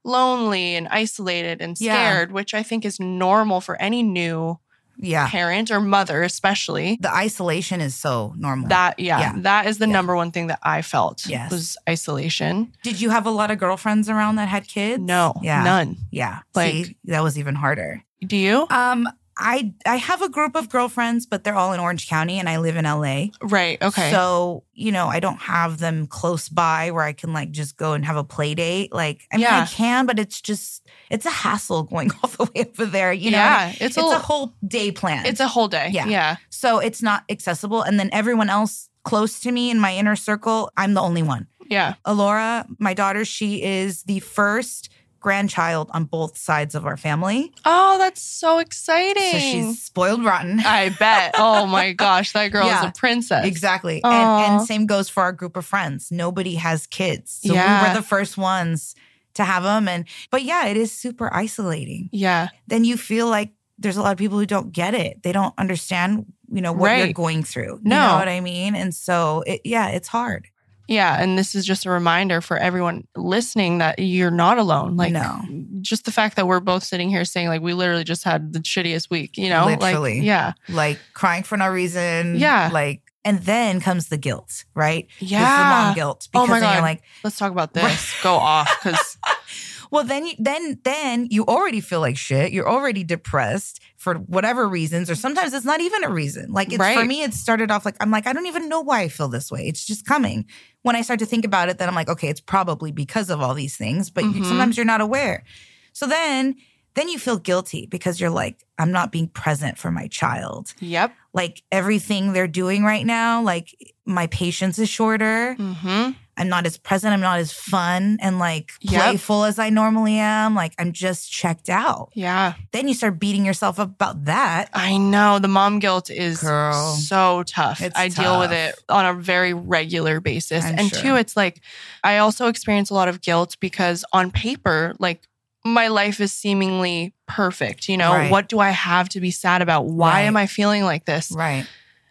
[0.06, 1.94] lonely and isolated and Yeah.
[2.12, 4.60] scared, which I think is normal for any new
[4.98, 5.28] yeah.
[5.30, 6.98] parent or mother, especially.
[7.02, 8.70] The isolation is so normal.
[8.70, 9.34] That yeah, Yeah.
[9.38, 9.94] that is the Yeah.
[9.94, 11.52] number one thing that I felt Yes.
[11.52, 12.72] was isolation.
[12.84, 15.02] Did you have a lot of girlfriends around that had kids?
[15.04, 15.64] No, Yeah.
[15.64, 15.98] none.
[16.12, 16.40] Yeah.
[16.54, 18.04] Like- See, that was even harder.
[18.26, 18.66] Do you?
[18.70, 19.08] Um,
[19.38, 22.58] I I have a group of girlfriends, but they're all in Orange County and I
[22.58, 23.28] live in LA.
[23.42, 23.82] Right.
[23.82, 24.12] Okay.
[24.12, 27.94] So, you know, I don't have them close by where I can like just go
[27.94, 28.94] and have a play date.
[28.94, 32.66] Like, I mean, I can, but it's just, it's a hassle going all the way
[32.68, 33.12] over there.
[33.12, 35.26] You know, yeah, it's, it's a, a whole day plan.
[35.26, 35.90] it's a whole day.
[35.92, 36.06] Yeah.
[36.08, 36.36] Yeah.
[36.50, 37.82] so it's not accessible.
[37.82, 41.48] And then everyone else close to me in my inner circle, I'm the only one.
[41.70, 41.96] Yeah.
[42.06, 44.90] Alora, my daughter, she is the first
[45.26, 47.52] grandchild on both sides of our family.
[47.66, 49.32] Oh, that's so exciting.
[49.32, 50.60] So she's spoiled rotten.
[50.60, 51.34] I bet.
[51.56, 53.44] Oh my gosh, that girl is a princess.
[53.44, 54.04] Exactly.
[54.04, 56.12] And, and same goes for our group of friends.
[56.12, 57.40] Nobody has kids.
[57.44, 58.94] So we were the first ones
[59.34, 59.88] to have them.
[59.88, 62.10] And, but yeah, it is super isolating.
[62.12, 62.50] Yeah.
[62.68, 65.24] Then you feel like there's a lot of people who don't get it.
[65.24, 67.80] They don't understand, you know, what you're going through.
[67.84, 67.96] No.
[67.96, 68.76] You know what I mean?
[68.76, 70.50] And so, it, yeah, it's hard.
[70.88, 71.22] Yeah.
[71.22, 74.96] And this is just a reminder for everyone listening that you're not alone.
[74.98, 75.42] Like, No.
[75.82, 78.60] just the fact that we're both sitting here saying, like, we literally just had the
[78.60, 79.66] shittiest week, you know?
[79.66, 80.18] Literally.
[80.20, 80.54] Like, yeah.
[80.70, 82.36] Like crying for no reason.
[82.38, 82.70] Yeah.
[82.72, 85.08] Like, and then comes the guilt, right?
[85.20, 85.84] It's the Yeah.
[85.86, 86.28] mom guilt.
[86.36, 86.82] Oh my God.
[86.82, 88.14] like, Let's talk about this.
[88.22, 88.72] Go off.
[88.84, 89.18] Because,
[89.92, 92.52] Well, then, you, then, then you already feel like shit.
[92.52, 96.52] You're already depressed for whatever reasons, or sometimes it's not even a reason.
[96.54, 99.02] Like it's, for me, it started off like I'm like I don't even know why
[99.02, 99.68] I feel this way.
[99.68, 100.46] It's just coming.
[100.84, 103.42] When I start to think about it, then I'm like, okay, it's probably because of
[103.42, 104.12] all these things.
[104.12, 104.46] But you, Mhm.
[104.46, 105.44] sometimes you're not aware.
[105.92, 106.56] So then,
[106.94, 110.74] then you feel guilty because you're like, I'm not being present for my child.
[110.80, 111.12] yep.
[111.34, 113.76] Like everything they're doing right now, like
[114.06, 115.56] my patience is shorter.
[115.60, 116.12] Mm-hmm.
[116.38, 117.14] I'm not as present.
[117.14, 119.02] I'm not as fun and like Yep.
[119.02, 120.54] playful as I normally am.
[120.56, 122.10] Like I'm just checked out.
[122.14, 122.54] Yeah.
[122.72, 124.70] Then you start beating yourself up about that.
[124.74, 126.96] I know the mom guilt is Girl.
[126.96, 127.82] so tough.
[127.96, 130.66] I deal with it on a very regular basis.
[130.66, 131.02] I'm and sure.
[131.02, 131.62] two, it's like
[132.04, 135.22] I also experience a lot of guilt because on paper, like
[135.64, 137.90] my life is seemingly perfect.
[137.90, 138.30] You know, Right.
[138.30, 139.86] what do I have to be sad about?
[139.86, 140.22] Why Right.
[140.24, 141.32] am I feeling like this?
[141.32, 141.66] Right.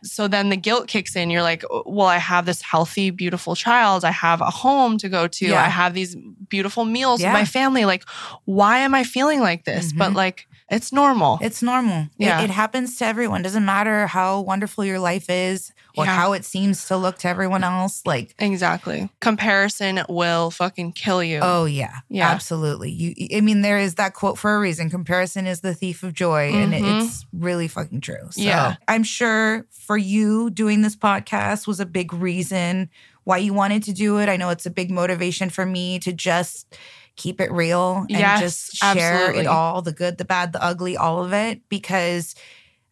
[0.04, 1.30] So then the guilt kicks in.
[1.30, 4.04] You're like, well, I have this healthy, beautiful child.
[4.04, 5.46] I have a home to go to.
[5.46, 5.62] Yeah.
[5.64, 6.14] I have these
[6.48, 7.32] beautiful meals Yeah.
[7.32, 7.84] with my family.
[7.84, 8.04] Like,
[8.44, 9.92] why am I feeling like this?
[9.92, 10.14] But Mhm.
[10.16, 11.38] like, it's normal.
[11.42, 12.08] It's normal.
[12.16, 12.40] Yeah.
[12.42, 13.42] It, happens to everyone.
[13.42, 16.16] Doesn't matter how wonderful your life is or Yeah.
[16.16, 18.02] how it seems to look to everyone else.
[18.06, 19.10] Like, exactly.
[19.20, 21.40] Comparison will fucking kill you.
[21.42, 22.30] oh yeah, Yeah.
[22.30, 22.90] absolutely.
[22.90, 24.88] You, I mean, there is that quote for a reason.
[24.90, 27.04] Comparison is the thief of joy, and it- Mhm.
[27.04, 28.28] it's really fucking true.
[28.30, 28.76] So Yeah.
[28.88, 32.88] I'm sure for you doing this podcast was a big reason
[33.24, 34.28] why you wanted to do it.
[34.28, 36.76] I know it's a big motivation for me to just
[37.16, 39.40] keep it real and Yes, just share absolutely.
[39.40, 42.34] it all, the good, the bad, the ugly, all of it, because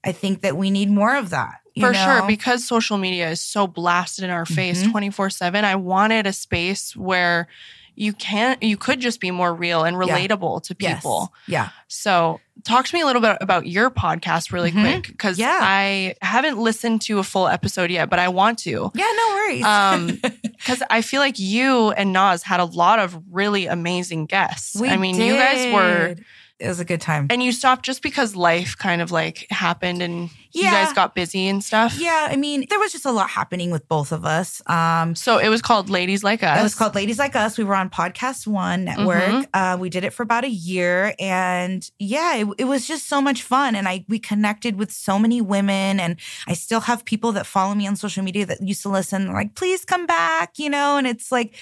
[0.05, 1.55] I think that we need more of that.
[1.81, 4.91] For sure, because social media is so blasted in our face Mhm.
[4.91, 5.65] 24 7.
[5.65, 7.49] I wanted a space where
[7.95, 10.03] you can't, you could just be more real and Yeah.
[10.19, 10.97] relatable to Yes.
[10.97, 11.33] people.
[11.47, 11.71] Yeah.
[11.89, 14.83] So, talk to me a little bit about your podcast really Mhm.
[14.83, 15.59] quick because Yeah.
[15.61, 18.91] I haven't listened to a full episode yet, but I want to.
[18.95, 19.65] Yeah, no worries.
[19.65, 20.21] Um,
[20.63, 24.77] Because I feel like you and Naz had a lot of really amazing guests.
[24.81, 26.25] We I mean, you guys were did.
[26.63, 27.27] It was a good time.
[27.31, 31.49] And you stopped just because life kind of like happened and you guys got busy
[31.49, 31.99] and stuff.
[31.99, 34.61] yeah, I mean, there was just a lot happening with both of us.
[34.69, 36.61] Um, So it was called Ladies Like Us.
[36.61, 37.57] It was called Ladies Like Us.
[37.59, 39.23] We were on Podcast One Network.
[39.23, 39.47] Mhm.
[39.55, 43.21] Uh, we did it for about a year, and yeah, it, it was just so
[43.23, 43.75] much fun.
[43.75, 47.75] And I we connected with so many women, and I still have people that follow
[47.75, 49.33] me on social media that used to listen.
[49.33, 50.97] Like, please come back, you know.
[50.99, 51.55] And it's like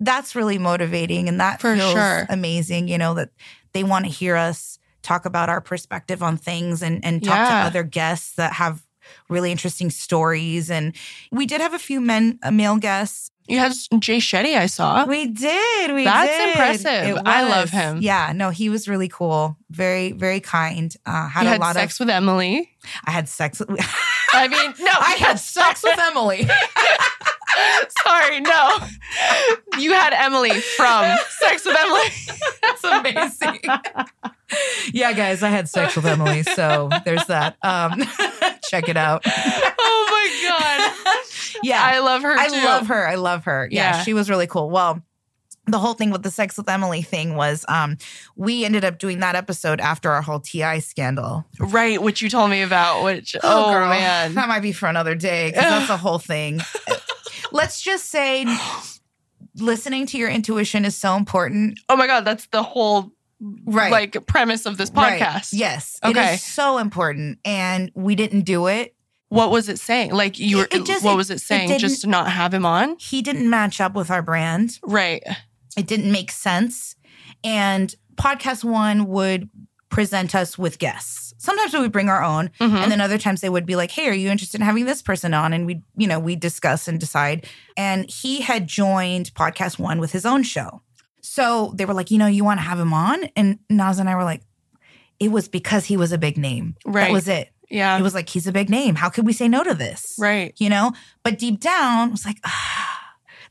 [0.00, 2.26] that's really motivating, and that For feels sure.
[2.30, 2.88] amazing.
[2.88, 3.28] You know that
[3.72, 7.60] they want to hear us talk about our perspective on things, and and talk Yeah.
[7.62, 8.82] to other guests that have
[9.30, 10.70] really interesting stories.
[10.70, 10.94] And
[11.32, 13.30] we did have a few men, uh, male guests.
[13.46, 15.06] You had Jay Shetty, I saw.
[15.06, 15.94] We did.
[15.94, 16.48] We That's did.
[16.50, 17.22] impressive.
[17.24, 18.00] I love him.
[18.02, 19.56] Yeah, no, he was really cool.
[19.70, 20.94] Very, very kind.
[21.06, 22.06] Uh, had you a had lot sex of.
[22.06, 22.70] with Emily.
[23.06, 23.60] I had sex.
[23.60, 23.70] With,
[24.34, 26.46] I mean, no, I had sex with Emily.
[28.04, 28.78] Sorry, no.
[29.78, 32.38] You had Emily from Sex with Emily.
[32.62, 33.60] That's amazing.
[34.92, 37.56] yeah, guys, I had sex with Emily, so there's that.
[37.62, 38.02] Um,
[38.68, 39.22] check it out.
[39.26, 41.58] Oh my god.
[41.62, 42.64] Yeah, I love her I too.
[42.64, 43.06] love her.
[43.08, 43.68] I love her.
[43.70, 44.02] Yeah, Yeah.
[44.02, 44.70] she was really cool.
[44.70, 45.02] Well,
[45.66, 47.98] the whole thing with the sex with Emily thing was um
[48.36, 51.44] we ended up doing that episode after our whole TI scandal.
[51.58, 54.34] Right, which you told me about, which oh, girl, man.
[54.34, 56.60] That might be for another day because that's a whole thing.
[57.52, 58.46] Let's just say
[59.56, 61.78] listening to your intuition is so important.
[61.88, 63.92] Oh my god, that's the whole Right.
[63.92, 65.20] like premise of this Right.
[65.20, 65.50] podcast.
[65.52, 65.98] Yes.
[66.04, 66.34] Okay.
[66.34, 67.38] is so important.
[67.44, 68.96] And we didn't do it.
[69.28, 70.10] What was it saying?
[70.12, 71.68] Like you were It- it just- what it- was it it saying?
[71.68, 72.96] didn't- just to not have him on?
[72.98, 74.78] He didn't match up with our brand.
[74.82, 75.22] Right.
[75.76, 76.96] It didn't make sense.
[77.44, 79.48] And podcast one would
[79.90, 81.34] present us with guests.
[81.38, 82.50] Sometimes we would bring our own.
[82.60, 82.74] Mhm.
[82.82, 85.02] And then other times they would be like, "Hey, are you interested in having this
[85.02, 87.46] person on?" And we, you know, we discuss and decide.
[87.76, 90.82] And he had joined Podcast One with his own show,
[91.22, 94.08] so they were like, "You know, you want to have him on?" And Naz and
[94.10, 94.42] I were like,
[95.20, 96.74] "It was because he was a big name.
[96.84, 97.04] Right.
[97.06, 97.50] That was it.
[97.70, 97.96] yeah.
[97.98, 98.94] It was like he's a big name.
[98.96, 100.16] How could we say no to this?
[100.18, 100.52] right.
[100.58, 102.97] You know." But deep down, I was like, ah,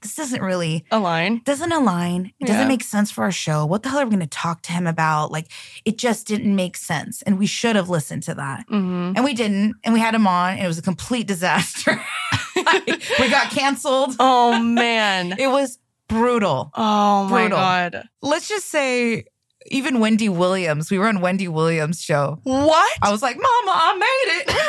[0.01, 1.41] "This doesn't really." align.
[1.45, 2.31] doesn't align.
[2.39, 3.65] It doesn't make sense for our show.
[3.65, 5.31] What the hell are we going to talk to him about?
[5.31, 5.47] Like,
[5.85, 7.21] it just didn't make sense.
[7.23, 8.65] And we should have listened to that.
[8.69, 9.75] hmm And we didn't.
[9.83, 11.99] And we had him on, and it was a complete disaster.
[12.55, 14.15] we got canceled.
[14.19, 15.35] Oh man.
[15.37, 16.71] It was brutal.
[16.75, 17.57] Oh my Brutal.
[17.57, 18.03] god.
[18.21, 19.25] Let's just say,
[19.69, 22.39] even Wendy Williams, we were on Wendy Williams' show.
[22.43, 22.97] What?
[23.01, 24.55] I was like, Mama, I made it.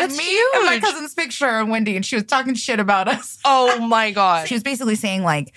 [0.00, 3.38] That's me and my cousin's picture and Wendy, and she was talking shit about us.
[3.44, 4.48] Oh my god.
[4.48, 5.54] She was basically saying like,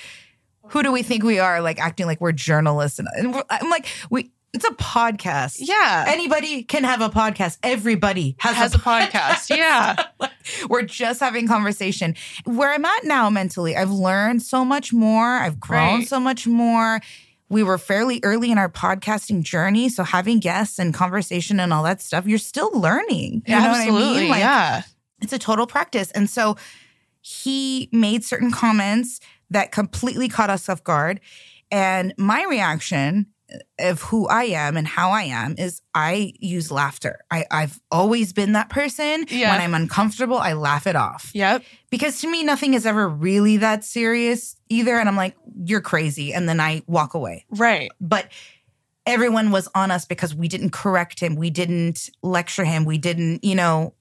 [0.70, 3.70] "Who do we think we are?" Like acting like we're journalists, and, and we're, I'm
[3.70, 5.58] like, "We, it's a podcast.
[5.60, 6.06] yeah.
[6.08, 7.58] Anybody can have a podcast.
[7.64, 9.50] Everybody has, has a podcast.
[9.56, 10.04] Yeah.
[10.70, 12.16] We're just having conversation.
[12.46, 15.26] Where I'm at now mentally, I've learned so much more.
[15.26, 16.08] I've grown Right.
[16.08, 17.02] so much more.
[17.56, 21.84] We were fairly early in our podcasting journey, so having guests and conversation and all
[21.84, 23.43] that stuff, you're still learning.
[23.47, 24.20] You know what I Absolutely.
[24.24, 24.30] mean?
[24.30, 24.82] Like, yeah.
[25.22, 26.12] it's a total practice.
[26.12, 26.58] And so
[27.22, 31.22] he made certain comments that completely caught us off guard.
[31.72, 33.28] And my reaction
[33.80, 37.20] of who I am and how I am is I use laughter.
[37.30, 39.26] I, I've always been that person.
[39.30, 39.52] Yeah.
[39.52, 41.32] When I'm uncomfortable, I laugh it off.
[41.34, 41.64] Yep.
[41.89, 44.96] Because to me, nothing is ever really that serious either.
[44.98, 46.34] And I'm like, you're crazy.
[46.34, 47.91] And then I walk away Right.
[48.02, 48.30] but
[49.06, 53.43] everyone was on us because we didn't correct him we didn't lecture him we didn't
[53.43, 53.93] you know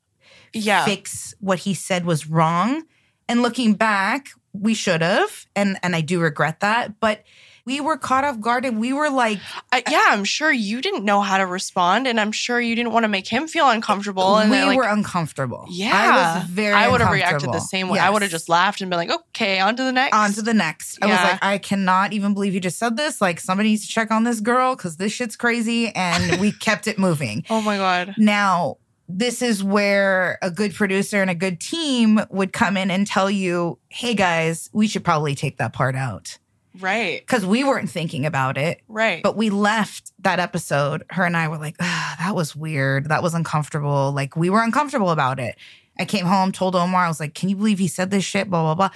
[0.55, 0.87] Yeah.
[0.87, 2.85] fix what he said was wrong
[3.29, 7.23] and looking back we should have and and i do regret that but
[7.67, 9.39] we were caught off guard and we were like
[9.73, 12.93] I, yeah, I'm sure you didn't know how to respond, and I'm sure you didn't
[12.93, 14.37] want to make him feel uncomfortable.
[14.37, 17.89] And we like, were uncomfortable yeah, i was very I would have reacted the same
[17.89, 17.99] way.
[17.99, 20.43] I would have just laughed and been like, "Okay, on to the next." on to
[20.43, 20.99] the next.
[21.03, 23.21] I was like, I cannot even believe you just said this.
[23.21, 25.89] Like, somebody needs to check on this girl because this shit's crazy.
[25.95, 27.45] And we kept it moving.
[27.51, 28.15] Oh my god.
[28.19, 33.07] Now, this is where a good producer and a good team would come in and
[33.07, 36.39] tell you, hey guys, we should probably take that part out.
[36.81, 37.21] Right.
[37.21, 38.81] Because we weren't thinking about it.
[38.89, 39.23] Right.
[39.23, 41.05] But we left that episode.
[41.11, 43.09] Her and I were like, that was weird.
[43.09, 44.13] That was uncomfortable.
[44.13, 45.57] Like, we were uncomfortable about it.
[45.99, 48.51] I came home, told Omar, I was like, can you believe he said this shit?
[48.51, 48.91] Blah, blah, blah.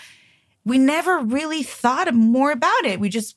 [0.64, 3.00] We never really thought more about it.
[3.00, 3.36] We just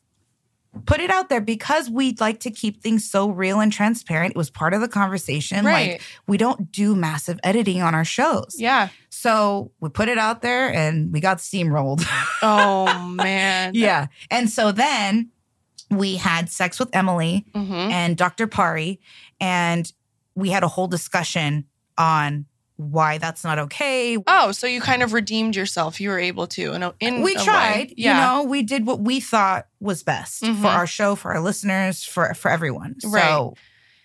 [0.85, 4.31] put it out there because we'd like to keep things so real and transparent.
[4.31, 5.65] It was part of the conversation.
[5.65, 5.91] Right.
[5.93, 8.55] Like, we don't do massive editing on our shows.
[8.57, 8.89] yeah.
[9.09, 12.03] So we put it out there and we got steamrolled.
[12.41, 13.73] Oh man.
[13.75, 14.07] yeah.
[14.31, 15.29] And so then
[15.89, 18.47] we had sex with Emily hmm and Dr.
[18.47, 18.99] Pari,
[19.39, 19.91] and
[20.35, 21.65] we had a whole discussion
[21.97, 22.45] on
[22.81, 24.17] why that's not okay.
[24.27, 26.01] Oh, so you kind of redeemed yourself.
[26.01, 26.73] You were able to.
[26.73, 27.43] In, a, in we a way.
[27.43, 28.15] tried, Yeah.
[28.15, 30.61] you know, we did what we thought was best Mhm.
[30.61, 32.95] for our show, for our listeners, for for everyone.
[33.05, 33.21] Right.
[33.23, 33.53] So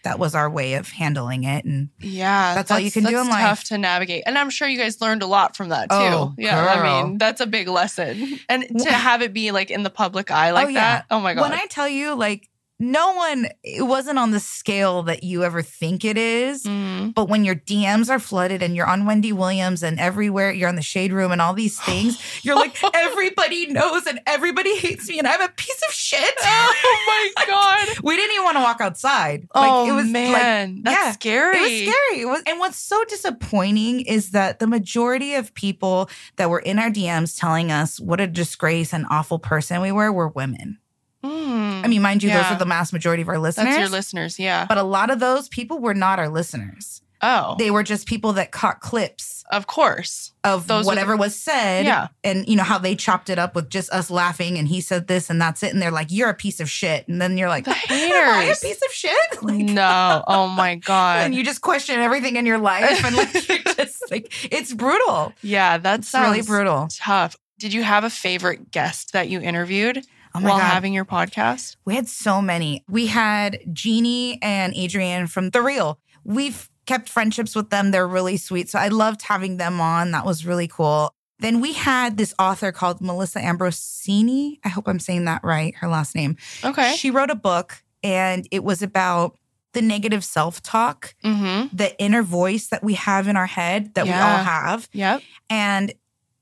[0.04, 1.64] that was our way of handling it.
[1.64, 3.40] And Yeah, That's all you can do in life.
[3.42, 5.96] Tough to navigate, and I'm sure you guys learned a lot from that too.
[5.96, 9.82] Oh, yeah, I mean that's a big lesson, and to have it be like in
[9.82, 10.80] the public eye like Oh, yeah.
[10.80, 11.06] that.
[11.10, 11.40] Oh my god!
[11.50, 12.48] when I tell you, like,
[12.78, 16.64] no one, it wasn't on the scale that you ever think it is.
[16.64, 17.14] Mhm.
[17.14, 20.76] But when your DMs are flooded and you're on Wendy Williams and everywhere, you're in
[20.76, 25.18] the shade room and all these things, you're like, everybody knows and everybody hates me
[25.18, 26.34] and I'm a piece of shit.
[26.42, 27.88] oh my god!
[28.02, 29.48] we didn't even want to walk outside.
[29.54, 31.56] Like, oh it was man, like, that's yeah, scary.
[31.56, 32.20] It was scary.
[32.20, 36.78] It was, and what's so disappointing is that the majority of people that were in
[36.78, 40.78] our DMs telling us what a disgrace and awful person we were were women.
[41.26, 41.84] Mm.
[41.84, 43.66] I mean, mind you, those are the mass majority of our listeners.
[43.68, 44.66] that's your listeners, yeah.
[44.68, 47.02] But a lot of those people were not our listeners.
[47.22, 50.32] Oh, They were just people that caught clips of course.
[50.44, 51.86] of Those whatever was said.
[51.86, 52.08] Yeah.
[52.22, 55.06] And you know how they chopped it up with just us laughing and he said
[55.06, 55.72] this and that's it.
[55.72, 57.08] And they're like, You're a piece of shit.
[57.08, 59.12] And then you're like, The Am I a piece of shit?
[59.42, 61.24] Like no, oh my god.
[61.24, 65.32] and you just question everything in your life and like you're just like it's brutal.
[65.42, 66.88] yeah, that's really brutal.
[66.90, 67.36] tough.
[67.58, 70.04] Did you have a favorite guest that you interviewed
[70.36, 70.72] Oh while god.
[70.72, 71.76] having your podcast?
[71.84, 72.84] we had so many.
[72.88, 75.98] We had Jeannie and Adrienne from The Real.
[76.24, 77.90] We've kept friendships with them.
[77.90, 78.68] They're really sweet.
[78.68, 80.12] So I loved having them on.
[80.12, 81.12] That was really cool.
[81.38, 84.58] Then we had this author called Melissa Ambrosini.
[84.64, 86.36] I hope I'm saying that right, her last name.
[86.64, 86.94] Okay.
[86.96, 89.36] She wrote a book and it was about
[89.72, 91.74] the negative self talk, mm-hmm.
[91.76, 94.88] the inner voice that we have in our head that we all have.
[94.92, 95.20] Yep.
[95.50, 95.92] And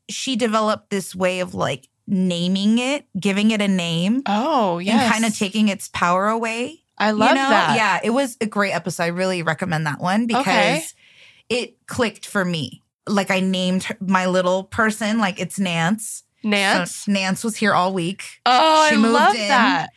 [0.08, 5.00] she developed this way of like naming it, giving it a name, Oh, yes.
[5.02, 6.80] and kind of taking its power away.
[6.98, 7.48] I love you know?
[7.48, 7.76] that.
[7.76, 9.02] Yeah, it was a great episode.
[9.04, 10.82] I really recommend that one because Okay.
[11.48, 12.82] it clicked for me.
[13.06, 16.22] Like I named my little person, like it's Nance.
[16.42, 16.94] Nance.
[17.04, 18.22] So Nance was here all week.
[18.46, 19.48] oh, she I moved love in.
[19.48, 19.88] that.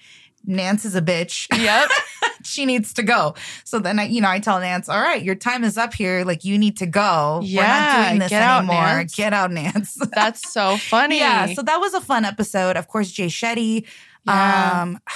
[0.47, 1.45] Nance is a bitch.
[1.55, 1.89] Yep.
[2.43, 3.35] she needs to go.
[3.65, 6.23] So then I, you know, I tell Nance, all right, your time is up here.
[6.23, 7.39] Like you need to go.
[7.41, 7.67] We're Yeah,
[8.01, 8.75] not doing this get out, anymore.
[8.83, 9.15] Nance.
[9.15, 9.97] Get out, Nance.
[10.15, 11.17] That's so funny.
[11.19, 11.53] yeah.
[11.53, 12.77] So that was a fun episode.
[12.77, 13.85] Of course, Jay Shetty.
[14.25, 14.81] Yeah.
[14.83, 14.99] Um,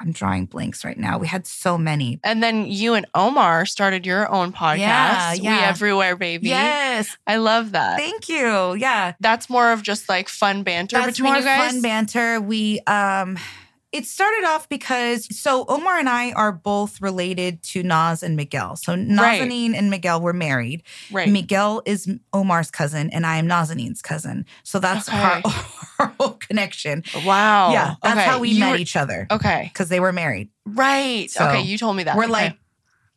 [0.00, 1.18] I'm drawing blanks right now.
[1.18, 2.20] We had so many.
[2.22, 5.42] and then you and Omar started your own podcast.
[5.42, 5.64] Yeah, We.
[5.64, 6.50] Everywhere, baby.
[6.50, 7.16] Yes.
[7.26, 7.98] I love that.
[7.98, 8.74] Thank you.
[8.74, 9.14] Yeah.
[9.18, 11.72] That's more of just like fun banter That's between more you guys.
[11.72, 12.40] fun banter.
[12.40, 13.38] We um
[13.90, 18.76] it started off because so Omar and I are both related to Naz and Miguel.
[18.76, 19.08] So Right.
[19.08, 20.82] Nazanin and Miguel were married.
[21.10, 21.28] right.
[21.28, 24.44] Miguel is Omar's cousin and I am Nazanin's cousin.
[24.62, 25.18] So that's Okay.
[25.18, 25.42] our,
[26.00, 27.02] our whole connection.
[27.24, 27.72] wow.
[27.72, 28.26] yeah, that's Okay.
[28.28, 29.70] how we You met were- each other Okay.
[29.72, 30.50] because they were married.
[30.66, 31.30] Right.
[31.30, 31.62] So, okay.
[31.62, 32.14] You told me that.
[32.16, 32.32] We're Okay.
[32.32, 32.58] like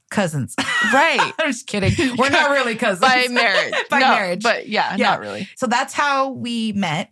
[0.09, 0.55] cousins.
[0.93, 1.33] right.
[1.39, 2.15] I'm just kidding.
[2.17, 2.99] We're not really cousins.
[3.01, 3.73] By marriage.
[3.89, 4.41] By No, marriage.
[4.43, 5.09] But yeah, Yeah.
[5.09, 5.49] not really.
[5.57, 7.11] So that's how we met.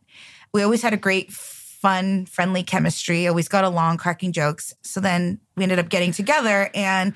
[0.54, 1.32] We always had a great,
[1.82, 4.74] fun, friendly chemistry, always got along, cracking jokes.
[4.84, 7.14] So then we ended up getting together and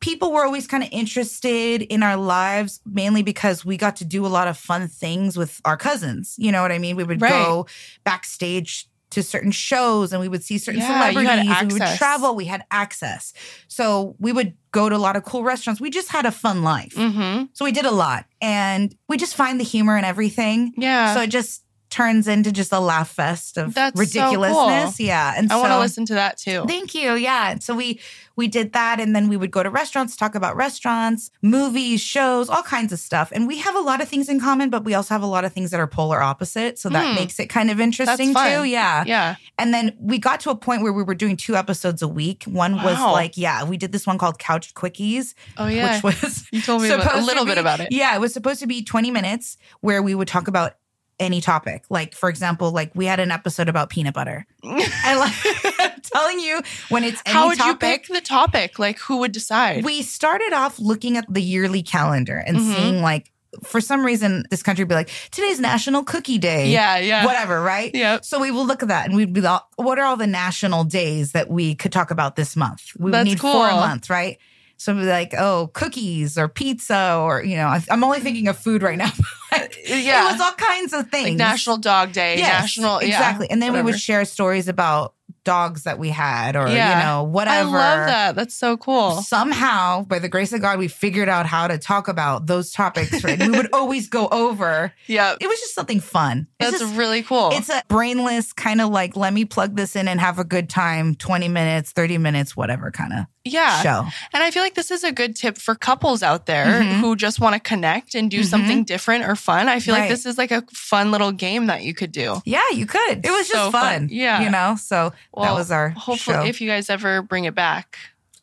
[0.00, 4.24] people were always kind of interested in our lives, mainly because we got to do
[4.24, 6.36] a lot of fun things with our cousins.
[6.38, 6.94] You know what I mean?
[6.96, 7.30] We would Right.
[7.30, 7.66] go
[8.04, 12.36] backstage to certain shows and we would see certain Yeah, celebrities we would travel.
[12.36, 13.32] We had access.
[13.66, 15.80] So we would go to a lot of cool restaurants.
[15.80, 16.94] We just had a fun life.
[16.94, 17.44] Mm-hmm.
[17.54, 20.74] So we did a lot and we just find the humor in everything.
[20.76, 21.14] Yeah.
[21.14, 25.00] So it just turns into just a laugh fest of That's so ridiculousness.
[25.00, 25.32] Yeah.
[25.36, 26.64] And I so want to listen to that too.
[26.66, 27.14] Thank you.
[27.14, 27.50] Yeah.
[27.50, 28.00] And so we
[28.36, 32.48] we did that and then we would go to restaurants, talk about restaurants, movies, shows,
[32.48, 33.32] all kinds of stuff.
[33.32, 35.44] And we have a lot of things in common, but we also have a lot
[35.44, 36.78] of things that are polar opposite.
[36.78, 37.14] So that Hmm.
[37.16, 38.64] makes it kind of interesting too.
[38.64, 39.02] Yeah.
[39.06, 39.34] yeah.
[39.58, 42.44] And then we got to a point where we were doing two episodes a week.
[42.44, 46.00] One was like, yeah, we did this one called Couch Quickies, Oh yeah.
[46.00, 47.88] which was you told me about, a little bit about it.
[47.90, 50.74] Yeah, it was supposed to be 20 minutes where we would talk about
[51.20, 51.84] any topic.
[51.90, 54.46] Like, for example, like we had an episode about peanut butter.
[54.64, 55.32] And like
[55.80, 56.60] I'm telling you,
[56.90, 58.78] when it's any How would you pick the topic?
[58.78, 59.84] Like, who would decide?
[59.84, 62.74] we started off looking at the yearly calendar and Mhm.
[62.74, 63.32] seeing like
[63.64, 66.68] for some reason this country would be like, today's National Cookie Day.
[66.70, 67.24] yeah, yeah.
[67.24, 67.90] Whatever, right?
[67.94, 70.26] yeah So we will look at that and we'd be like, what are all the
[70.26, 72.82] national days that we could talk about this month?
[72.98, 74.36] We would That's need four a month, right?
[74.78, 78.56] So we'd like, oh, cookies or pizza or, you know, I- I'm only thinking of
[78.58, 79.10] food right now.
[79.50, 80.28] Like, Yeah.
[80.28, 81.28] It was all kinds of things.
[81.30, 83.50] Like National Dog Day, Yes, National, yeah, Exactly.
[83.50, 85.14] and then we would share stories about
[85.44, 86.98] dogs that we had or, Yeah.
[86.98, 87.70] you know, whatever.
[87.78, 88.34] I love that.
[88.36, 89.22] That's so cool.
[89.22, 93.24] Somehow, by the grace of God, we figured out how to talk about those topics.
[93.24, 93.38] Right?
[93.40, 94.92] we would always go over.
[95.06, 96.46] Yeah, It was just something fun.
[96.60, 97.48] It's that's just- really cool.
[97.54, 100.68] it's a brainless kind of like, let me plug this in and have a good
[100.68, 103.24] time 20 minutes, 30 minutes, whatever kind of.
[103.48, 103.82] Yeah.
[103.82, 104.06] show.
[104.32, 107.00] And I feel like this is a good tip for couples out there Mhm.
[107.00, 108.44] who just want to connect and do Mhm.
[108.46, 109.68] something different or fun.
[109.68, 112.40] I feel like this is like a fun little game that you could do.
[112.44, 113.24] Yeah, you could.
[113.24, 113.72] It was just fun.
[113.72, 114.08] fun.
[114.10, 114.40] Yeah.
[114.42, 116.44] You know, so that was our Hopefully, show.
[116.44, 117.98] if you guys ever bring it back,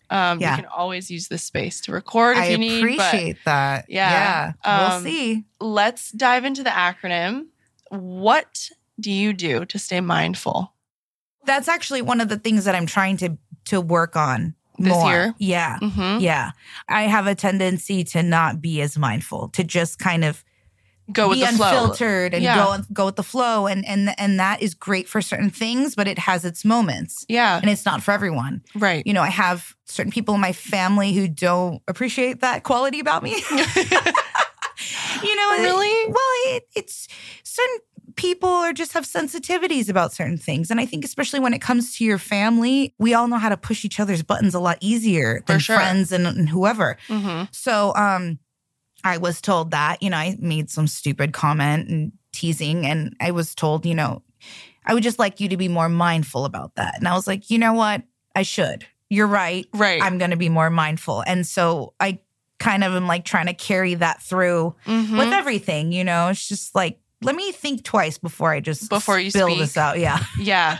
[0.09, 0.51] um, Yeah.
[0.51, 2.81] you can always use this space to record if I you need.
[2.81, 3.85] but appreciate that.
[3.89, 4.11] Yeah.
[4.65, 4.79] Yeah.
[4.87, 5.43] we'll Um, see.
[5.59, 7.45] let's dive into the acronym.
[7.89, 10.73] What do you do to stay mindful?
[11.45, 15.09] That's actually one of the things that I'm trying to to work on This more.
[15.11, 15.35] year?
[15.39, 15.77] Yeah.
[15.79, 16.51] hmm Yeah.
[16.89, 20.43] I have a tendency to not be as mindful, to just kind of
[21.13, 21.67] Go with be the flow.
[21.67, 22.55] unfiltered and Yeah.
[22.55, 26.07] go go with the flow and and and that is great for certain things, but
[26.07, 27.25] it has its moments.
[27.29, 27.57] Yeah.
[27.61, 28.63] And it's not for everyone.
[28.73, 29.05] Right.
[29.05, 33.21] You know, I have certain people in my family who don't appreciate that quality about
[33.21, 33.35] me.
[35.23, 36.05] you know, it- Really?
[36.07, 37.07] well, it, it's
[37.43, 37.77] certain
[38.15, 41.95] people are just have sensitivities about certain things, and I think especially when it comes
[41.97, 45.41] to your family, we all know how to push each other's buttons a lot easier
[45.47, 45.75] than sure.
[45.77, 46.97] friends and, and whoever.
[47.07, 48.39] hmm So, um,
[49.03, 53.31] I was told that you know I made some stupid comment and teasing, and I
[53.31, 54.23] was told you know
[54.85, 57.49] I would just like you to be more mindful about that, and I was like,
[57.49, 58.03] you know what,
[58.35, 58.85] I should.
[59.09, 59.67] You're right.
[59.73, 60.01] Right.
[60.01, 61.21] I'm going to be more mindful.
[61.27, 62.19] And so I
[62.57, 65.17] kind of am like trying to carry that through Mhm.
[65.19, 66.29] with everything, you know?
[66.29, 69.59] It's just like, let me think twice before I just Before you spill speak.
[69.59, 69.99] this out.
[69.99, 70.23] Yeah.
[70.39, 70.79] Yeah.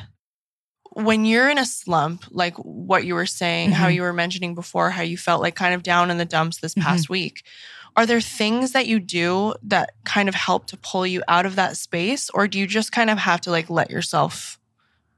[0.93, 3.95] When you're in a slump, like what you were saying, how Mhm.
[3.95, 6.73] you were mentioning before, how you felt like kind of down in the dumps this
[6.73, 6.87] Mm-hmm.
[6.87, 7.43] past week,
[7.97, 11.55] are there things that you do that kind of help to pull you out of
[11.57, 12.29] that space?
[12.29, 14.57] Or do you just kind of have to like let yourself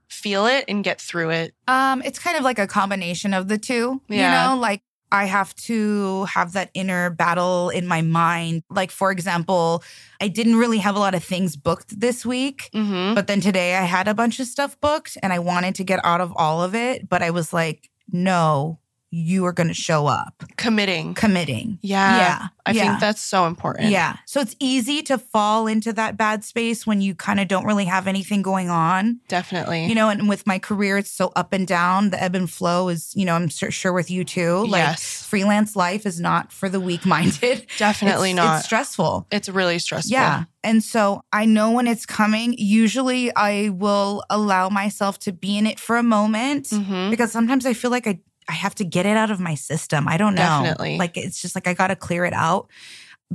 [0.08, 1.54] feel it and get through it?
[1.68, 4.16] Um, it's kind of like a combination of the two, Yeah.
[4.48, 8.62] you know, like I have to have that inner battle in my mind.
[8.70, 9.82] Like, for example,
[10.20, 12.70] I didn't really have a lot of things booked this week.
[12.74, 13.14] Mm-hmm.
[13.14, 16.04] But then today I had a bunch of stuff booked and I wanted to get
[16.04, 17.08] out of all of it.
[17.08, 18.78] But I was like, no,
[19.10, 21.14] you are going to show up, Committing.
[21.14, 21.78] committing.
[21.82, 22.16] Yeah.
[22.16, 22.46] Yeah.
[22.66, 22.82] I yeah.
[22.82, 23.90] think that's so important.
[23.90, 24.16] Yeah.
[24.26, 27.86] So it's easy to fall into that bad space when you kind of don't really
[27.86, 29.20] have anything going on.
[29.28, 29.86] Definitely.
[29.86, 32.10] You know, and with my career, it's so up and down.
[32.10, 34.66] The ebb and flow is, you know, I'm sur- sure with you too.
[34.66, 35.22] Like yes.
[35.22, 37.66] freelance life is not for the weak minded.
[37.78, 38.58] Definitely not.
[38.58, 39.26] It's stressful.
[39.30, 40.12] It's really stressful.
[40.12, 40.44] Yeah.
[40.62, 42.54] And so I know when it's coming.
[42.58, 47.64] Usually I will allow myself to be in it for a moment hmm because sometimes
[47.64, 48.18] I feel like I,
[48.48, 50.08] I have to get it out of my system.
[50.08, 50.40] I don't know.
[50.62, 50.96] Definitely.
[50.98, 52.68] Like it's just like I got to clear it out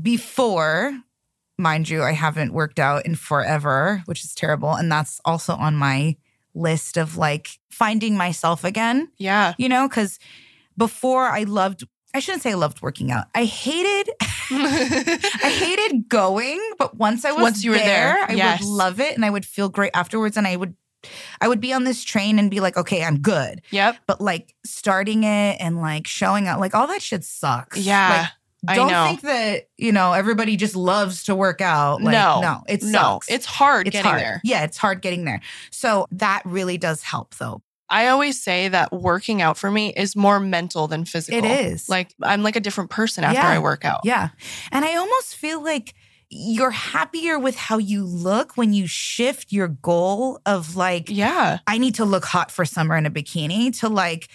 [0.01, 0.97] before.
[1.59, 4.73] Mind you, I haven't worked out in forever, which is terrible.
[4.73, 6.17] And that's also on my
[6.55, 9.53] list of like finding myself again, Yeah.
[9.57, 10.17] you know, because
[10.77, 11.83] before I loved,
[12.15, 13.25] I shouldn't say I loved working out.
[13.35, 14.09] I hated
[14.51, 18.61] I hated going, but once I was Once you were there, I yes.
[18.61, 20.75] would love it and I would feel great afterwards and I would
[21.41, 23.61] I would be on this train and be like, okay, I'm good.
[23.71, 23.97] yep.
[24.07, 27.77] But like starting it and like showing up, like all that shit sucks.
[27.77, 28.27] Yeah.
[28.65, 29.05] I Like, don't know.
[29.07, 32.01] think that, you know, everybody just loves to work out.
[32.01, 32.39] Like, no.
[32.41, 32.91] no, it no.
[32.91, 33.29] sucks.
[33.29, 34.21] It's hard It's getting hard.
[34.21, 34.41] there.
[34.43, 35.41] Yeah, it's hard getting there.
[35.69, 37.61] So that really does help though.
[37.89, 41.39] I always say that working out for me is more mental than physical.
[41.39, 41.89] It is.
[41.89, 43.49] Like I'm like a different person after Yeah.
[43.49, 44.01] I work out.
[44.05, 44.29] Yeah.
[44.71, 45.93] And I almost feel like
[46.35, 51.59] you're happier with how you look when you shift your goal of like, Yeah.
[51.67, 54.27] I need to look hot for summer in a bikini to like,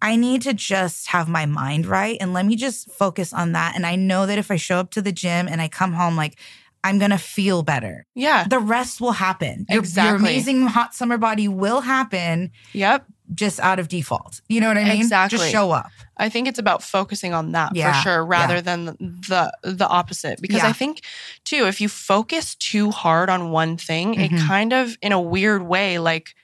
[0.00, 3.74] I need to just have my mind right and let me just focus on that.
[3.76, 6.16] And I know that if I show up to the gym and I come home,
[6.16, 6.38] like,
[6.84, 8.06] I'm gonna feel better.
[8.14, 8.44] Yeah.
[8.48, 9.66] The rest will happen.
[9.68, 13.06] Your, your amazing hot summer body will happen Yep.
[13.34, 14.40] Just out of default.
[14.48, 15.00] You know what I mean?
[15.00, 15.38] Exactly.
[15.38, 15.90] Just show up.
[16.16, 17.92] I think it's about focusing on that Yeah.
[17.94, 18.60] for sure rather Yeah.
[18.60, 18.84] than
[19.28, 20.68] the the opposite because Yeah.
[20.68, 21.02] I think
[21.44, 24.46] too if you focus too hard on one thing it Mhm.
[24.46, 26.34] kind of in a weird way like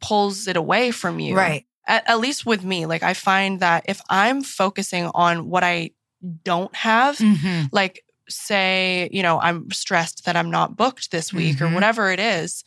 [0.00, 1.36] pulls it away from you.
[1.36, 1.66] Right.
[1.86, 5.90] At, at least with me like I find that if I'm focusing on what I
[6.42, 7.68] don't have Mhm.
[7.72, 11.74] like say you know i'm stressed that i'm not booked this week or Mhm.
[11.74, 12.64] whatever it is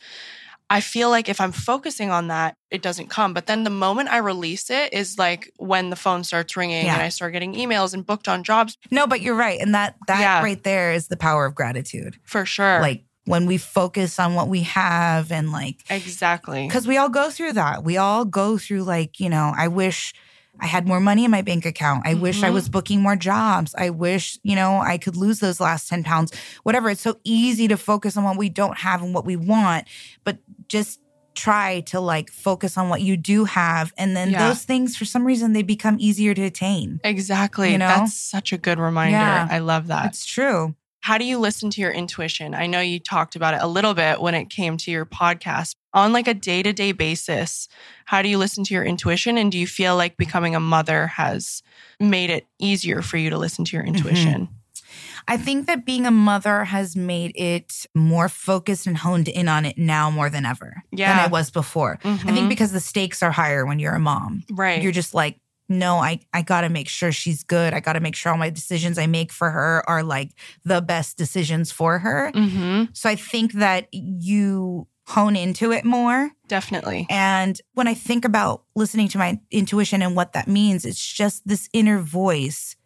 [0.70, 4.08] i feel like if i'm focusing on that it doesn't come but then the moment
[4.10, 6.94] i release it is like when the phone starts ringing Yeah.
[6.94, 9.60] and i start getting emails and booked on jobs No, but you're right.
[9.60, 10.42] And that that Yeah.
[10.42, 12.16] right there is the power of gratitude.
[12.24, 16.96] for sure Like when we focus on what we have and like exactly because we
[16.96, 17.84] all go through that.
[17.84, 20.14] We all go through like, you know, I wish
[20.60, 22.02] I had more money in my bank account.
[22.06, 22.54] I wish I Mhm.
[22.54, 23.74] was booking more jobs.
[23.78, 26.32] I wish, you know, I could lose those last 10 pounds.
[26.64, 26.90] Whatever.
[26.90, 29.86] It's so easy to focus on what we don't have and what we want,
[30.24, 30.38] but
[30.68, 31.00] just
[31.34, 33.92] try to like focus on what you do have.
[33.96, 34.48] And then Yeah.
[34.48, 36.98] those things, for some reason, they become easier to attain.
[37.04, 37.86] exactly You know?
[37.86, 39.46] that's such a good reminder Yeah.
[39.50, 40.74] i love that It's true.
[41.02, 43.94] how do you listen to your intuition i know you talked about it a little
[43.94, 47.68] bit when it came to your podcast on like a day-to-day basis,
[48.06, 51.06] how do you listen to your intuition and do you feel like becoming a mother
[51.08, 51.62] has
[52.00, 53.96] made it easier for you to listen to your Mm-hmm.
[53.96, 54.48] intuition?
[55.26, 59.66] I think that being a mother has made it more focused and honed in on
[59.66, 61.08] it now more than ever Yeah.
[61.10, 61.98] than I was before.
[62.02, 62.34] I Mhm.
[62.34, 64.44] think because the stakes are higher when you're a mom.
[64.50, 64.82] Right.
[64.82, 65.38] You're just like,
[65.68, 67.74] no, I, I got to make sure she's good.
[67.74, 70.30] I got to make sure all my decisions I make for her are like
[70.64, 72.30] the best decisions for her.
[72.32, 76.30] hmm So I think that you hone into it more.
[76.48, 77.06] Definitely.
[77.10, 81.46] And when I think about listening to my intuition and what that means, it's just
[81.46, 82.76] this inner voice.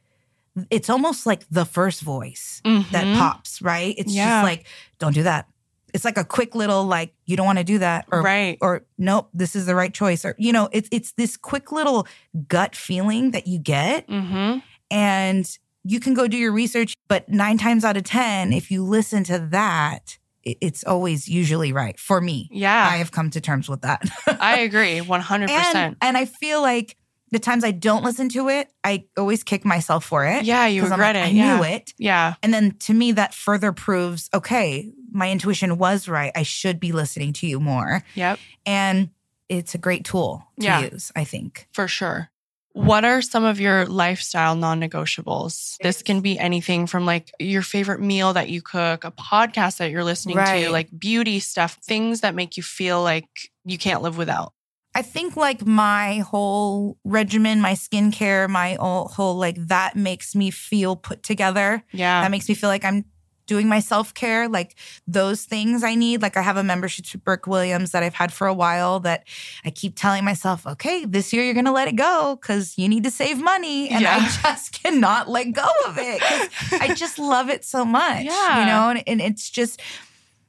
[0.70, 3.18] It's almost like the first voice that Mhm.
[3.18, 3.94] pops, right?
[3.98, 4.28] It's Yeah.
[4.28, 4.66] just like,
[4.98, 5.48] don't do that.
[5.94, 8.06] It's like a quick little like, you don't want to do that.
[8.12, 8.56] Or right.
[8.60, 10.24] or nope, this is the right choice.
[10.24, 12.06] Or, you know, it's it's this quick little
[12.48, 14.08] gut feeling that you get.
[14.08, 14.58] hmm
[14.90, 18.84] And you can go do your research, but nine times out of 10, if you
[18.84, 22.48] listen to that, it's always usually right for me.
[22.52, 22.88] Yeah.
[22.90, 24.02] I have come to terms with that.
[24.40, 25.48] I agree 100%.
[25.48, 26.96] and, and I feel like
[27.30, 30.44] the times I don't listen to it, I always kick myself for it.
[30.44, 31.28] yeah, you regret like, it.
[31.28, 31.56] I yeah.
[31.56, 31.94] knew it.
[31.98, 32.34] Yeah.
[32.42, 36.32] And then to me, that further proves okay, my intuition was right.
[36.36, 38.04] I should be listening to you more.
[38.14, 38.38] Yep.
[38.66, 39.10] And
[39.48, 40.80] it's a great tool to Yeah.
[40.80, 41.68] use, I think.
[41.72, 42.30] For sure.
[42.74, 45.76] What are some of your lifestyle non negotiables?
[45.82, 49.90] This can be anything from like your favorite meal that you cook, a podcast that
[49.90, 50.64] you're listening Right.
[50.64, 53.28] to, like beauty stuff, things that make you feel like
[53.64, 54.52] you can't live without.
[54.94, 60.50] I think like my whole regimen, my skincare, my whole, whole like that makes me
[60.50, 61.82] feel put together.
[61.92, 62.20] Yeah.
[62.22, 63.04] That makes me feel like I'm
[63.46, 64.76] doing my self care, like
[65.06, 66.22] those things I need.
[66.22, 69.24] Like I have a membership to Burke Williams that I've had for a while that
[69.64, 72.88] I keep telling myself, okay, this year you're going to let it go because you
[72.88, 73.88] need to save money.
[73.88, 74.16] And Yeah.
[74.16, 74.20] I
[74.54, 78.60] just cannot let go of it because I just love it so much, Yeah.
[78.60, 78.90] you know?
[78.90, 79.80] And, and it's just,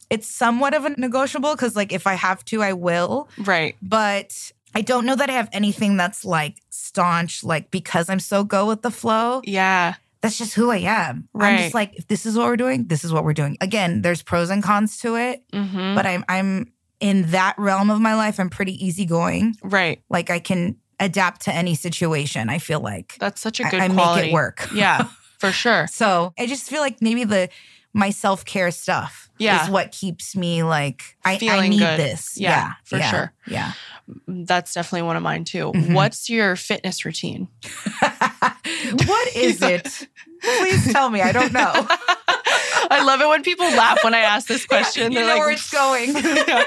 [0.09, 3.75] it's somewhat of a negotiable because like if I have to, I will right.
[3.81, 8.43] but I don't know that I have anything that's like staunch, like because I'm so
[8.43, 9.41] go with the flow.
[9.43, 9.95] Yeah.
[10.23, 11.27] That's just who I am.
[11.33, 11.51] Right.
[11.51, 13.57] I'm just like, if this is what we're doing, this is what we're doing.
[13.61, 17.99] Again, there's pros and cons to it, hmm but I'm I'm in that realm of
[18.01, 19.55] my life, I'm pretty easygoing.
[19.61, 20.01] right.
[20.09, 22.49] Like I can adapt to any situation.
[22.49, 24.21] I feel like That's such a good I quality.
[24.21, 24.69] make it work.
[24.73, 25.09] Yeah,
[25.39, 25.85] for sure.
[25.87, 27.49] So I just feel like maybe the
[27.93, 29.63] my self care stuff Yeah.
[29.65, 31.99] is what keeps me like I, I need good.
[31.99, 32.39] this.
[32.39, 33.33] Yeah, Yeah, for yeah, sure.
[33.45, 33.73] Yeah.
[34.27, 35.71] That's definitely one of mine too.
[35.73, 35.93] Mhm.
[35.93, 37.49] What's your fitness routine?
[39.05, 40.07] what is it?
[40.41, 41.21] Please tell me.
[41.21, 41.71] I don't know.
[42.89, 45.11] I love it when people laugh when I ask this question.
[45.11, 46.13] you They're know like, where it's going.
[46.15, 46.63] Yeah.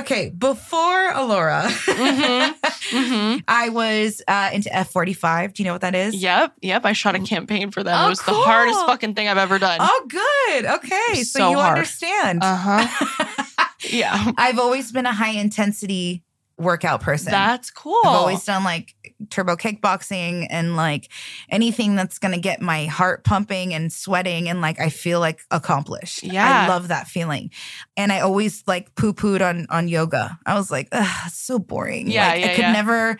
[0.00, 2.54] okay, before Alora, Mhm.
[2.90, 3.42] Mhm.
[3.48, 5.54] I was uh, into F45.
[5.54, 6.14] Do you know what that is?
[6.14, 6.84] Yep, yep.
[6.84, 7.98] I shot a campaign for them.
[8.00, 9.78] Oh, it was the hardest fucking thing I've ever done.
[9.80, 10.64] Oh, good.
[10.66, 11.76] Okay, so, So you hard.
[11.78, 12.40] understand.
[12.42, 13.64] Uh huh.
[13.90, 16.22] yeah, I've always been a high intensity
[16.56, 17.30] workout person.
[17.30, 18.00] that's cool.
[18.04, 18.94] I've always done like
[19.30, 21.10] turbo kickboxing and like
[21.50, 25.40] anything that's going to get my heart pumping and sweating and like I feel like
[25.50, 26.22] accomplished.
[26.22, 26.64] Yeah.
[26.64, 27.50] I love that feeling.
[27.96, 30.38] And I always like poo pooed on on yoga.
[30.46, 30.88] I was like,
[31.30, 32.10] so boring.
[32.10, 32.72] Yeah, like, yeah, I could yeah.
[32.72, 33.18] never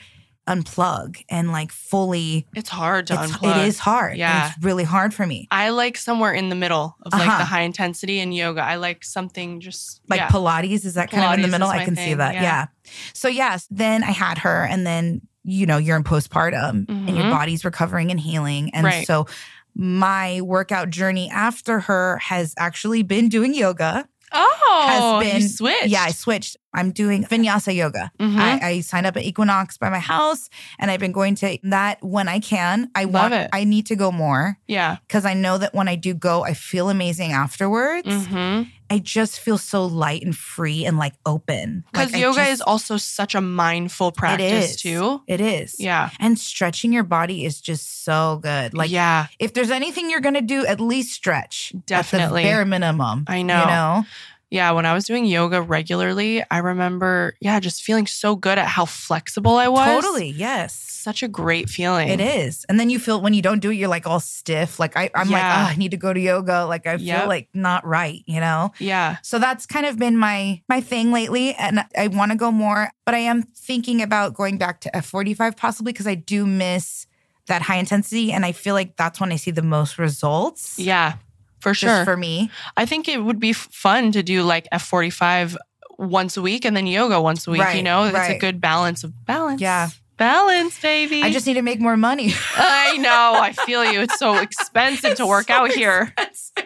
[0.49, 2.47] unplug and like fully.
[2.55, 3.59] it's hard to It's, unplug.
[3.65, 4.17] it is hard.
[4.17, 4.49] Yeah.
[4.49, 5.47] It's really hard for me.
[5.51, 7.39] I like somewhere in the middle of like Uh-huh.
[7.39, 8.63] the high intensity and yoga.
[8.63, 10.29] I like something just Like yeah.
[10.29, 11.69] Pilates, is that kind of in the middle?
[11.69, 12.35] I can see that.
[12.35, 12.43] yeah.
[12.43, 12.67] Yeah.
[13.13, 17.25] So, yes, then I had her, and then, you know, you're in postpartum and your
[17.27, 17.31] Mhm.
[17.31, 18.71] body's recovering and healing.
[18.75, 19.07] And Right.
[19.07, 19.27] so,
[19.75, 24.07] my workout journey after her has actually been doing yoga.
[24.31, 24.87] oh,
[25.23, 25.87] has been you switched.
[25.87, 26.59] Yeah, I switched.
[26.75, 28.11] I'm doing vinyasa yoga.
[28.21, 28.37] Mhm.
[28.37, 31.99] I, I signed up at Equinox by my house, and I've been going to that
[32.03, 32.91] when I can.
[32.95, 33.35] I Love want.
[33.35, 33.51] it.
[33.53, 34.97] I need to go more yeah.
[35.07, 38.27] because I know that when I do go, I feel amazing afterwards.
[38.27, 41.85] hmm I just feel so light and free and like open.
[41.93, 45.21] Because Like, yoga just- is also such a mindful practice too.
[45.27, 45.77] It is.
[45.79, 46.09] Yeah.
[46.19, 48.73] And stretching your body is just so good.
[48.73, 49.27] Like, yeah.
[49.39, 51.75] if there's anything you're gonna do, at least stretch.
[51.85, 52.45] Definitely.
[52.45, 53.25] Bare minimum.
[53.27, 53.61] I know.
[53.61, 54.05] You know?
[54.51, 58.67] Yeah, when I was doing yoga regularly, I remember, yeah, just feeling so good at
[58.67, 59.87] how flexible I was.
[60.03, 60.31] Totally.
[60.31, 60.75] Yes.
[60.75, 62.09] Such a great feeling.
[62.09, 62.65] It is.
[62.69, 64.79] And then you feel when you don't do it, you're like all stiff.
[64.81, 66.65] Like I, I'm like, oh, I need to go to yoga.
[66.65, 67.27] Like I feel Yep.
[67.29, 68.73] like not right, you know?
[68.79, 69.17] Yeah.
[69.23, 71.55] So that's kind of been my my thing lately.
[71.55, 75.57] And I want to go more, but I am thinking about going back to F45
[75.57, 77.07] possibly because I do miss
[77.47, 78.33] that high intensity.
[78.33, 80.79] And I feel like that's when I see the most results.
[80.79, 81.15] Yeah.
[81.61, 82.05] For Just sure.
[82.05, 82.51] for me.
[82.77, 85.57] I think it would be fun to do like F45
[85.99, 87.63] once a week and then yoga once a week.
[87.75, 89.61] You know, it's a good balance of balance.
[89.61, 89.89] Yeah.
[90.19, 91.23] Balance, baby.
[91.23, 92.33] I just need to make more money.
[92.57, 93.37] I know.
[93.41, 94.01] I feel you.
[94.01, 96.13] It's so expensive to work So out here.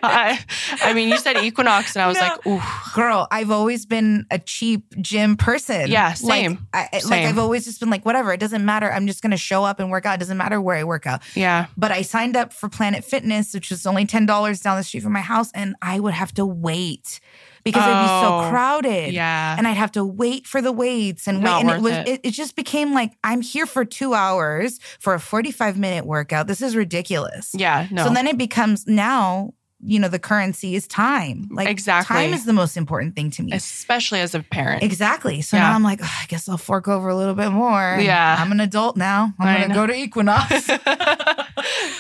[0.03, 0.43] I,
[0.83, 2.23] I mean, you said Equinox, and I was No.
[2.23, 2.61] like, ooh.
[2.95, 5.91] Girl, I've always been a cheap gym person.
[5.91, 6.67] Yeah, Like, same.
[6.73, 7.29] I, I- like Same.
[7.29, 8.33] I've always just been like, whatever.
[8.33, 8.91] It doesn't matter.
[8.91, 10.15] I'm just gonna show up and work out.
[10.15, 11.21] It doesn't matter where I work out.
[11.37, 11.67] Yeah.
[11.77, 15.03] But I signed up for Planet Fitness, which was only ten dollars down the street
[15.03, 17.21] from my house, and I would have to wait
[17.65, 19.13] because it'd be Oh, so crowded.
[19.13, 19.55] Yeah.
[19.57, 21.45] And I'd have to wait for the weights and wait.
[21.45, 22.09] Not and it was it.
[22.09, 26.47] it, it just became like I'm here for two hours for a 45 minute workout.
[26.47, 27.53] This is ridiculous.
[27.55, 27.87] yeah.
[27.91, 28.05] No.
[28.05, 31.49] So then it becomes now, you know, the currency is time.
[31.51, 32.15] Like Exactly.
[32.15, 33.53] time is the most important thing to me.
[33.53, 34.83] Especially as a parent.
[34.85, 35.41] Exactly.
[35.43, 35.65] So Yeah.
[35.71, 37.99] now I'm like, "Ugh, I guess I'll fork over a little bit more.
[38.01, 38.37] Yeah.
[38.39, 39.35] I'm an adult now.
[39.41, 39.75] I'm I gonna know.
[39.75, 40.53] go to Equinox.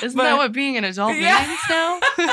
[0.02, 1.44] Isn't But- that what being an adult Yeah.
[1.47, 2.01] means now?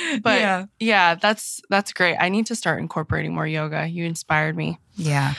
[0.22, 0.66] but yeah.
[0.78, 1.14] yeah.
[1.14, 2.16] that's that's great.
[2.16, 3.86] I need to start incorporating more yoga.
[3.86, 4.78] You inspired me.
[4.96, 5.34] Yeah.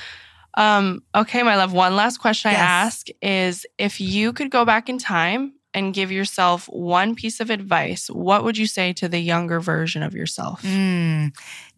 [0.56, 1.74] Um, okay, my love.
[1.74, 6.12] One last question I ask is if you could go back in time and give
[6.12, 10.62] yourself one piece of advice, what would you say to the younger version of yourself?
[10.64, 11.36] Mm,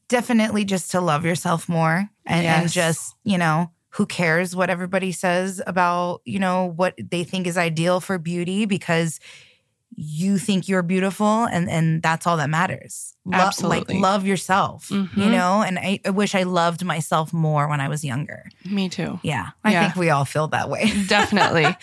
[0.08, 5.12] definitely just to love yourself more and, and just, you know, who cares what everybody
[5.12, 9.20] says about, you know, what they think is ideal for beauty because
[9.96, 13.14] you think you're beautiful and and that's all that matters.
[13.26, 13.96] Lo- Absolutely.
[13.96, 15.32] like love yourself, you Mhm.
[15.32, 18.46] know, and I, I wish I loved myself more when I was younger.
[18.66, 19.20] Me too.
[19.22, 19.50] Yeah.
[19.64, 19.84] I Yeah.
[19.84, 20.92] think we all feel that way.
[21.08, 21.76] Definitely.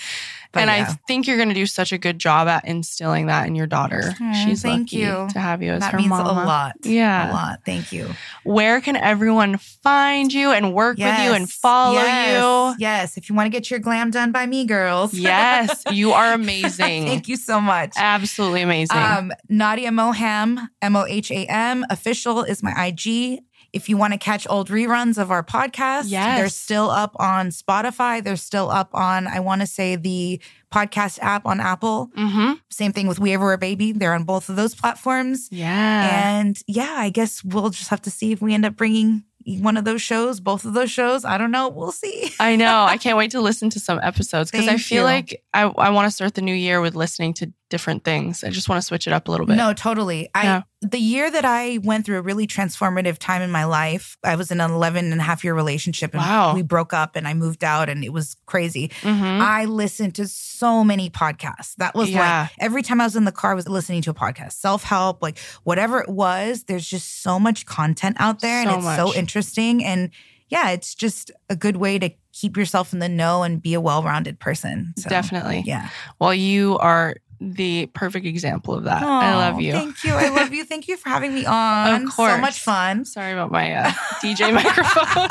[0.52, 3.46] But and I think you're going to do such a good job at instilling that
[3.46, 4.14] in your daughter.
[4.20, 5.28] Aw, She's thank lucky you.
[5.32, 6.30] to have you as that her means mama.
[6.30, 6.72] a lot.
[6.84, 7.30] Yeah.
[7.30, 7.60] A lot.
[7.66, 8.08] Thank you.
[8.44, 12.76] Where can everyone find you and work with you and follow yes.
[12.78, 13.16] Yes.
[13.18, 15.12] If you want to get your glam done by me, girls.
[15.28, 17.04] Yes, you are amazing.
[17.04, 17.92] Thank you so much.
[17.96, 18.96] Absolutely amazing.
[18.96, 23.40] Um, Nadia Moham, M O H A M, official is my IG.
[23.72, 26.38] If you want to catch old reruns of our podcast, Yes.
[26.38, 28.22] they're still up on Spotify.
[28.24, 30.40] They're still up on, I want to say, the
[30.72, 32.10] podcast app on Apple.
[32.16, 32.54] mm-hmm.
[32.70, 33.92] Same thing with We Ever Were a Baby.
[33.92, 35.48] They're on both of those platforms.
[35.50, 36.38] Yeah.
[36.38, 39.24] And yeah, I guess we'll just have to see if we end up bringing
[39.60, 41.24] one of those shows, both of those shows.
[41.24, 41.68] I don't know.
[41.70, 42.30] We'll see.
[42.40, 42.84] I know.
[42.84, 45.04] I can't wait to listen to some episodes because I feel you.
[45.04, 48.42] like I, I want to start the new year with listening to different things.
[48.44, 49.56] I just want to switch it up a little bit.
[49.56, 50.28] No, totally.
[50.34, 54.36] I the year that I went through a really transformative time in my life, I
[54.36, 56.54] was in an 11 and a half year relationship and Wow.
[56.54, 58.88] we broke up and I moved out and it was crazy.
[59.02, 59.40] Mhm.
[59.40, 61.74] I listened to so many podcasts.
[61.78, 62.42] That was Yeah.
[62.42, 64.52] like every time I was in the car I was listening to a podcast.
[64.52, 68.96] Self-help, like whatever it was, there's just so much content out there and So it's
[68.96, 70.10] so interesting and
[70.48, 73.80] yeah, it's just a good way to keep yourself in the know and be a
[73.80, 74.94] well-rounded person.
[74.96, 75.64] So, Definitely.
[75.66, 75.90] Yeah.
[76.18, 79.02] Well, you are the perfect example of that.
[79.02, 79.72] I love you.
[79.72, 80.12] Thank you.
[80.12, 80.64] I love you.
[80.64, 82.04] Thank you for having me on.
[82.04, 82.32] Of course.
[82.32, 83.04] So much fun.
[83.04, 83.90] Sorry about my uh,
[84.22, 85.28] DJ microphone.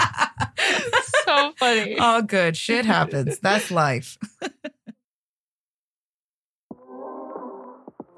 [1.25, 1.97] so funny.
[1.97, 2.55] All good.
[2.55, 3.39] Shit happens.
[3.39, 4.17] That's life.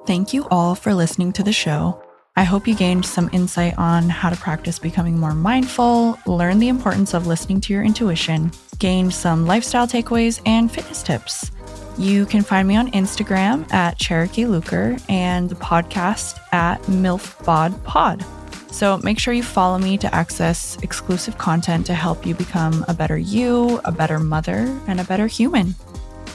[0.06, 2.02] Thank you all for listening to the show.
[2.36, 6.70] I hope you gained some insight on how to practice becoming more mindful, learn the
[6.70, 11.52] importance of listening to your intuition, gained some lifestyle takeaways and fitness tips.
[12.00, 18.24] You can find me on Instagram at Cherokee Luker and the podcast at MILFBodPod.
[18.72, 22.94] So make sure you follow me to access exclusive content to help you become a
[22.94, 25.76] better you, a better mother, and a better human.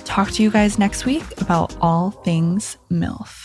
[0.05, 3.44] Talk to you guys next week about all things MILF.